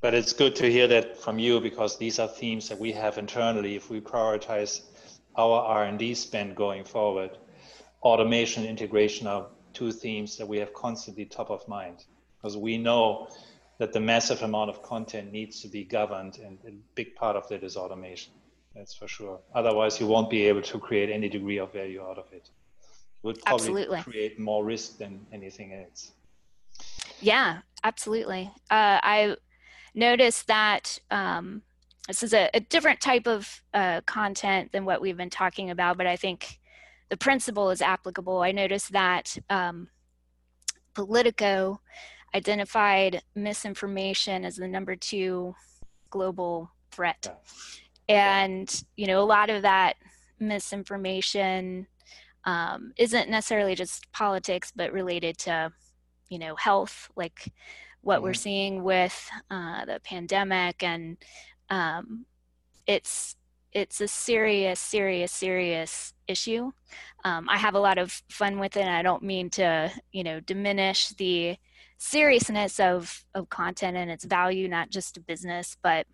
But 0.00 0.14
it's 0.14 0.32
good 0.32 0.56
to 0.56 0.70
hear 0.70 0.88
that 0.88 1.18
from 1.18 1.38
you 1.38 1.60
because 1.60 1.98
these 1.98 2.18
are 2.18 2.28
themes 2.28 2.68
that 2.68 2.78
we 2.78 2.92
have 2.92 3.18
internally 3.18 3.76
if 3.76 3.90
we 3.90 4.00
prioritize 4.00 4.82
our 5.36 5.60
r&d 5.60 6.14
spend 6.14 6.56
going 6.56 6.84
forward. 6.84 7.30
Automation 8.02 8.62
and 8.62 8.70
integration 8.70 9.26
are 9.26 9.46
two 9.74 9.92
themes 9.92 10.36
that 10.36 10.46
we 10.46 10.58
have 10.58 10.72
constantly 10.72 11.24
top 11.24 11.50
of 11.50 11.66
mind 11.68 12.04
because 12.36 12.56
we 12.56 12.78
know 12.78 13.28
that 13.78 13.92
the 13.92 14.00
massive 14.00 14.42
amount 14.42 14.70
of 14.70 14.82
content 14.82 15.32
needs 15.32 15.60
to 15.60 15.68
be 15.68 15.84
governed 15.84 16.38
and 16.38 16.58
a 16.66 16.72
big 16.94 17.14
part 17.14 17.36
of 17.36 17.46
that 17.48 17.62
is 17.62 17.76
automation 17.76 18.32
that's 18.74 18.94
for 18.94 19.08
sure. 19.08 19.40
Otherwise 19.54 19.98
you 20.00 20.06
won't 20.06 20.30
be 20.30 20.46
able 20.46 20.62
to 20.62 20.78
create 20.78 21.10
any 21.10 21.28
degree 21.28 21.58
of 21.58 21.72
value 21.72 22.02
out 22.02 22.18
of 22.18 22.26
it. 22.32 22.48
It 23.22 23.26
would 23.26 23.40
probably 23.42 23.64
absolutely. 23.64 24.02
create 24.02 24.38
more 24.38 24.64
risk 24.64 24.98
than 24.98 25.26
anything 25.32 25.74
else 25.74 26.12
yeah 27.20 27.58
absolutely 27.84 28.50
uh, 28.70 28.98
i 29.02 29.36
noticed 29.94 30.46
that 30.46 30.98
um, 31.10 31.62
this 32.06 32.22
is 32.22 32.32
a, 32.32 32.48
a 32.54 32.60
different 32.60 33.00
type 33.00 33.26
of 33.26 33.62
uh, 33.74 34.00
content 34.06 34.70
than 34.72 34.84
what 34.84 35.00
we've 35.00 35.16
been 35.16 35.30
talking 35.30 35.70
about 35.70 35.96
but 35.96 36.06
i 36.06 36.16
think 36.16 36.58
the 37.08 37.16
principle 37.16 37.70
is 37.70 37.82
applicable. 37.82 38.42
I 38.42 38.52
noticed 38.52 38.92
that 38.92 39.36
um, 39.48 39.88
Politico 40.94 41.80
identified 42.34 43.22
misinformation 43.34 44.44
as 44.44 44.56
the 44.56 44.68
number 44.68 44.96
two 44.96 45.54
global 46.10 46.70
threat. 46.90 47.40
And, 48.08 48.82
you 48.96 49.06
know, 49.06 49.22
a 49.22 49.24
lot 49.24 49.50
of 49.50 49.62
that 49.62 49.94
misinformation 50.38 51.86
um, 52.44 52.92
isn't 52.96 53.30
necessarily 53.30 53.74
just 53.74 54.10
politics, 54.12 54.72
but 54.74 54.92
related 54.92 55.38
to, 55.38 55.72
you 56.28 56.38
know, 56.38 56.54
health, 56.56 57.10
like 57.16 57.52
what 58.00 58.16
mm-hmm. 58.16 58.24
we're 58.24 58.34
seeing 58.34 58.82
with 58.82 59.28
uh, 59.50 59.84
the 59.84 60.00
pandemic. 60.04 60.82
And 60.82 61.16
um, 61.70 62.26
it's, 62.86 63.36
it's 63.72 64.00
a 64.00 64.08
serious, 64.08 64.80
serious, 64.80 65.32
serious 65.32 66.14
issue. 66.26 66.72
Um, 67.24 67.48
I 67.48 67.58
have 67.58 67.74
a 67.74 67.80
lot 67.80 67.98
of 67.98 68.22
fun 68.30 68.58
with 68.58 68.76
it, 68.76 68.82
and 68.82 68.94
I 68.94 69.02
don't 69.02 69.22
mean 69.22 69.50
to, 69.50 69.92
you 70.12 70.24
know, 70.24 70.40
diminish 70.40 71.10
the 71.10 71.56
seriousness 71.98 72.78
of 72.78 73.24
of 73.34 73.50
content 73.50 73.96
and 73.96 74.10
its 74.10 74.24
value, 74.24 74.68
not 74.68 74.88
just 74.90 75.14
to 75.14 75.20
business, 75.20 75.76
but 75.82 76.06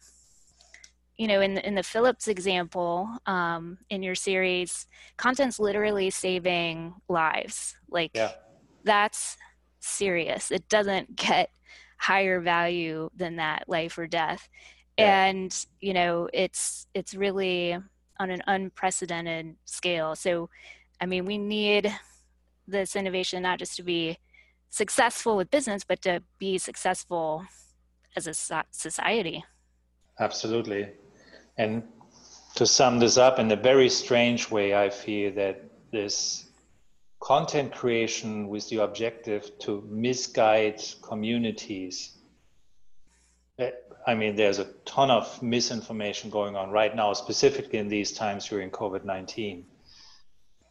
you 1.17 1.29
know, 1.29 1.41
in 1.41 1.55
the, 1.55 1.67
in 1.67 1.77
the 1.77 1.83
Philips 1.83 2.27
example 2.27 3.09
um, 3.27 3.79
in 3.89 4.03
your 4.03 4.17
series, 4.17 4.89
content's 5.17 5.61
literally 5.61 6.11
saving 6.11 6.95
lives. 7.09 7.77
Like 7.89 8.11
yeah. 8.15 8.33
that's 8.83 9.37
serious. 9.85 10.51
It 10.51 10.69
doesn't 10.69 11.17
get 11.17 11.51
higher 11.99 12.41
value 12.41 13.11
than 13.17 13.37
that, 13.37 13.69
life 13.69 13.97
or 13.99 14.07
death 14.07 14.49
yeah. 14.99 15.25
and 15.25 15.67
you 15.81 15.93
know 15.93 16.29
it's 16.33 16.87
it's 16.95 17.15
really 17.15 17.77
on 18.21 18.31
an 18.31 18.43
unprecedented 18.47 19.57
scale 19.65 20.15
so 20.15 20.49
i 21.01 21.07
mean 21.07 21.25
we 21.25 21.39
need 21.39 21.93
this 22.69 22.97
innovation 22.97 23.43
not 23.43 23.59
just 23.59 23.77
to 23.77 23.83
be 23.83 24.17
successful 24.71 25.37
with 25.37 25.51
business 25.51 25.85
but 25.85 26.01
to 26.03 26.23
be 26.39 26.59
successful 26.59 27.45
as 28.17 28.27
a 28.27 28.65
society 28.71 29.45
absolutely 30.21 30.89
and 31.59 31.83
to 32.55 32.67
sum 32.67 33.01
this 33.01 33.19
up 33.19 33.39
in 33.39 33.51
a 33.51 33.57
very 33.57 33.89
strange 33.89 34.51
way 34.51 34.75
i 34.75 34.89
feel 34.89 35.33
that 35.33 35.65
this 35.91 36.47
content 37.25 37.73
creation 37.73 38.49
with 38.49 38.69
the 38.69 38.77
objective 38.79 39.59
to 39.59 39.83
misguide 39.89 40.83
communities 41.03 42.15
I 44.07 44.15
mean, 44.15 44.37
there's 44.37 44.59
a 44.59 44.67
ton 44.85 45.11
of 45.11 45.43
misinformation 45.43 46.31
going 46.31 46.57
on 46.57 46.71
right 46.71 46.95
now, 46.95 47.13
specifically 47.15 47.79
in 47.79 47.89
these 47.89 48.13
times 48.13 48.47
during 48.49 48.71
COVID 48.71 49.05
19. 49.05 49.65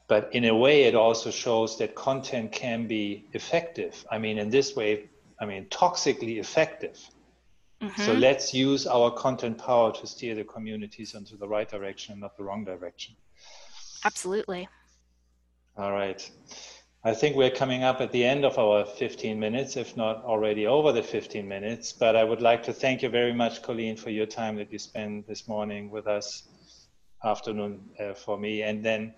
But 0.07 0.29
in 0.33 0.45
a 0.45 0.55
way, 0.55 0.83
it 0.83 0.95
also 0.95 1.31
shows 1.31 1.77
that 1.79 1.95
content 1.95 2.51
can 2.51 2.87
be 2.87 3.25
effective. 3.33 4.05
I 4.11 4.19
mean, 4.19 4.37
in 4.37 4.49
this 4.49 4.75
way, 4.75 5.09
I 5.39 5.45
mean, 5.45 5.65
toxically 5.65 6.39
effective. 6.39 6.99
Mm-hmm. 7.81 8.01
So 8.01 8.13
let's 8.13 8.53
use 8.53 8.85
our 8.85 9.09
content 9.09 9.57
power 9.57 9.91
to 9.93 10.05
steer 10.05 10.35
the 10.35 10.43
communities 10.43 11.15
into 11.15 11.35
the 11.35 11.47
right 11.47 11.67
direction, 11.67 12.11
and 12.11 12.21
not 12.21 12.37
the 12.37 12.43
wrong 12.43 12.63
direction. 12.63 13.15
Absolutely. 14.05 14.67
All 15.75 15.91
right. 15.91 16.29
I 17.03 17.15
think 17.15 17.35
we're 17.35 17.49
coming 17.49 17.83
up 17.83 17.99
at 17.99 18.11
the 18.11 18.23
end 18.23 18.45
of 18.45 18.59
our 18.59 18.85
15 18.85 19.39
minutes, 19.39 19.75
if 19.75 19.97
not 19.97 20.23
already 20.23 20.67
over 20.67 20.91
the 20.91 21.01
15 21.01 21.47
minutes. 21.47 21.91
But 21.91 22.15
I 22.15 22.23
would 22.23 22.41
like 22.43 22.61
to 22.63 22.73
thank 22.73 23.01
you 23.01 23.09
very 23.09 23.33
much, 23.33 23.63
Colleen, 23.63 23.97
for 23.97 24.11
your 24.11 24.27
time 24.27 24.55
that 24.57 24.71
you 24.71 24.77
spent 24.77 25.27
this 25.27 25.47
morning 25.47 25.89
with 25.89 26.05
us, 26.05 26.43
afternoon 27.23 27.89
uh, 27.99 28.13
for 28.13 28.37
me, 28.37 28.61
and 28.61 28.85
then 28.85 29.15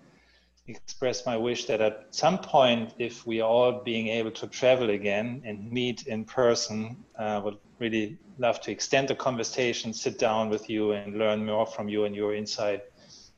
express 0.66 1.26
my 1.26 1.36
wish 1.36 1.66
that 1.66 1.82
at 1.82 2.06
some 2.14 2.38
point, 2.38 2.94
if 2.98 3.26
we 3.26 3.42
are 3.42 3.48
all 3.48 3.82
being 3.84 4.08
able 4.08 4.30
to 4.30 4.46
travel 4.46 4.88
again 4.88 5.42
and 5.44 5.70
meet 5.70 6.06
in 6.06 6.24
person, 6.24 7.04
I 7.18 7.34
uh, 7.34 7.40
would 7.42 7.58
really 7.80 8.16
love 8.38 8.62
to 8.62 8.70
extend 8.70 9.08
the 9.08 9.14
conversation, 9.14 9.92
sit 9.92 10.18
down 10.18 10.48
with 10.48 10.70
you, 10.70 10.92
and 10.92 11.18
learn 11.18 11.44
more 11.44 11.66
from 11.66 11.90
you 11.90 12.06
and 12.06 12.16
your 12.16 12.34
insight 12.34 12.82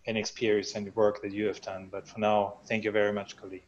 and 0.09 0.19
experience 0.19 0.75
and 0.75 0.87
the 0.87 0.91
work 0.93 1.23
that 1.23 1.33
you 1.33 1.47
have 1.47 1.61
done. 1.61 1.89
But 1.93 2.09
for 2.09 2.19
now, 2.19 2.59
thank 2.67 2.83
you 2.83 2.91
very 2.91 3.13
much, 3.13 3.37
Colleen. 3.37 3.61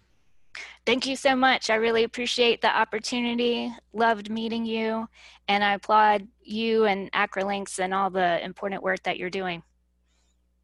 Thank 0.85 1.07
you 1.07 1.15
so 1.15 1.37
much. 1.37 1.71
I 1.71 1.77
really 1.77 2.03
appreciate 2.03 2.61
the 2.63 2.77
opportunity. 2.77 3.73
Loved 3.93 4.31
meeting 4.31 4.65
you, 4.65 5.07
and 5.47 5.63
I 5.63 5.75
applaud 5.75 6.27
you 6.43 6.87
and 6.87 7.13
Acrolinx 7.13 7.79
and 7.79 7.95
all 7.95 8.11
the 8.11 8.43
important 8.45 8.83
work 8.83 9.01
that 9.05 9.17
you're 9.19 9.31
doing. 9.31 9.63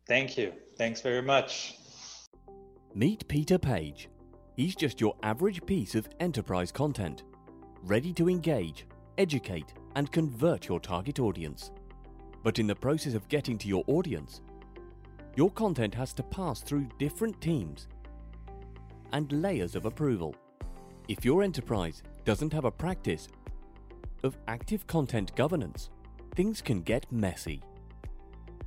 Thank 0.08 0.36
you. 0.38 0.52
Thanks 0.76 1.00
very 1.02 1.22
much. 1.22 1.76
Meet 2.94 3.28
Peter 3.28 3.58
Page. 3.58 4.08
He's 4.56 4.74
just 4.74 5.00
your 5.00 5.14
average 5.22 5.64
piece 5.66 5.94
of 5.94 6.08
enterprise 6.18 6.72
content. 6.72 7.22
ready 7.86 8.12
to 8.12 8.28
engage, 8.28 8.86
educate, 9.16 9.72
and 9.94 10.10
convert 10.10 10.68
your 10.68 10.80
target 10.80 11.20
audience. 11.20 11.70
But 12.42 12.58
in 12.58 12.66
the 12.66 12.74
process 12.74 13.14
of 13.14 13.28
getting 13.28 13.58
to 13.58 13.68
your 13.68 13.84
audience, 13.86 14.40
your 15.36 15.50
content 15.50 15.94
has 15.94 16.14
to 16.14 16.22
pass 16.22 16.62
through 16.62 16.88
different 16.98 17.38
teams 17.42 17.88
and 19.12 19.30
layers 19.30 19.76
of 19.76 19.84
approval. 19.84 20.34
If 21.08 21.24
your 21.24 21.42
enterprise 21.42 22.02
doesn't 22.24 22.54
have 22.54 22.64
a 22.64 22.70
practice 22.70 23.28
of 24.22 24.38
active 24.48 24.86
content 24.86 25.36
governance, 25.36 25.90
things 26.34 26.62
can 26.62 26.80
get 26.80 27.10
messy. 27.12 27.62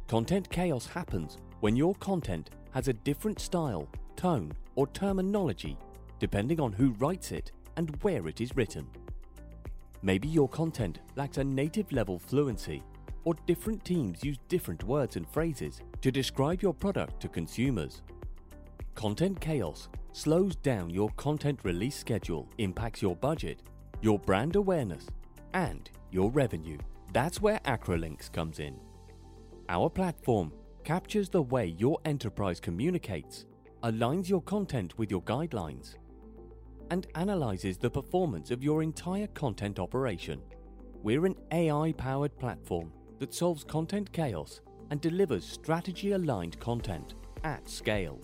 Content 0.08 0.48
chaos 0.50 0.86
happens 0.86 1.40
when 1.60 1.76
your 1.76 1.96
content 1.96 2.52
has 2.72 2.88
a 2.88 2.94
different 2.94 3.40
style, 3.40 3.90
tone, 4.16 4.52
or 4.76 4.86
terminology 4.88 5.76
depending 6.20 6.60
on 6.60 6.72
who 6.72 6.92
writes 7.00 7.32
it 7.32 7.52
and 7.78 7.98
where 8.04 8.28
it 8.28 8.42
is 8.42 8.56
written. 8.56 8.86
Maybe 10.02 10.28
your 10.28 10.50
content 10.50 11.00
lacks 11.16 11.38
a 11.38 11.44
native 11.44 11.92
level 11.92 12.20
fluency, 12.20 12.84
or 13.24 13.34
different 13.46 13.84
teams 13.84 14.24
use 14.24 14.38
different 14.48 14.84
words 14.84 15.16
and 15.16 15.28
phrases 15.30 15.82
to 16.02 16.12
describe 16.12 16.62
your 16.62 16.74
product 16.74 17.20
to 17.22 17.28
consumers. 17.28 18.02
Content 18.96 19.40
chaos 19.40 19.90
slows 20.12 20.56
down 20.56 20.90
your 20.90 21.10
content 21.12 21.60
release 21.64 21.98
schedule, 21.98 22.50
impacts 22.58 23.02
your 23.02 23.16
budget, 23.16 23.64
your 24.02 24.20
brand 24.20 24.56
awareness, 24.56 25.08
and 25.54 25.90
your 26.12 26.30
revenue. 26.32 26.78
That's 27.14 27.42
where 27.42 27.60
Acrolinx 27.66 28.32
comes 28.32 28.60
in. 28.60 28.80
Our 29.68 29.90
platform 29.90 30.52
captures 30.84 31.30
the 31.30 31.42
way 31.42 31.68
your 31.78 32.00
enterprise 32.06 32.60
communicates, 32.60 33.46
aligns 33.84 34.30
your 34.30 34.42
content 34.42 34.98
with 34.98 35.12
your 35.12 35.22
guidelines, 35.24 35.96
and 36.92 37.06
analyzes 37.16 37.78
the 37.78 37.90
performance 37.90 38.52
of 38.52 38.64
your 38.64 38.82
entire 38.82 39.28
content 39.28 39.80
operation. 39.80 40.42
We're 41.04 41.26
an 41.26 41.36
AI 41.52 41.94
powered 41.94 42.38
platform 42.40 42.92
that 43.20 43.34
solves 43.34 43.64
content 43.64 44.12
chaos 44.12 44.62
and 44.90 45.00
delivers 45.02 45.46
strategy 45.46 46.14
aligned 46.14 46.60
content 46.60 47.14
at 47.44 47.70
scale. 47.70 48.20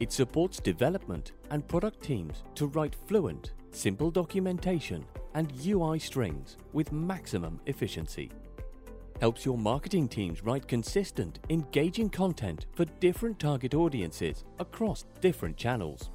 It 0.00 0.12
supports 0.12 0.60
development 0.60 1.32
and 1.50 1.66
product 1.66 2.02
teams 2.02 2.44
to 2.56 2.66
write 2.66 2.94
fluent, 3.06 3.52
simple 3.70 4.10
documentation 4.10 5.04
and 5.34 5.52
UI 5.64 5.98
strings 5.98 6.56
with 6.72 6.92
maximum 6.92 7.60
efficiency. 7.66 8.30
Helps 9.20 9.44
your 9.44 9.56
marketing 9.56 10.08
teams 10.08 10.42
write 10.42 10.66
consistent, 10.66 11.38
engaging 11.48 12.10
content 12.10 12.66
for 12.74 12.84
different 12.98 13.38
target 13.38 13.74
audiences 13.74 14.44
across 14.58 15.04
different 15.20 15.56
channels 15.56 16.10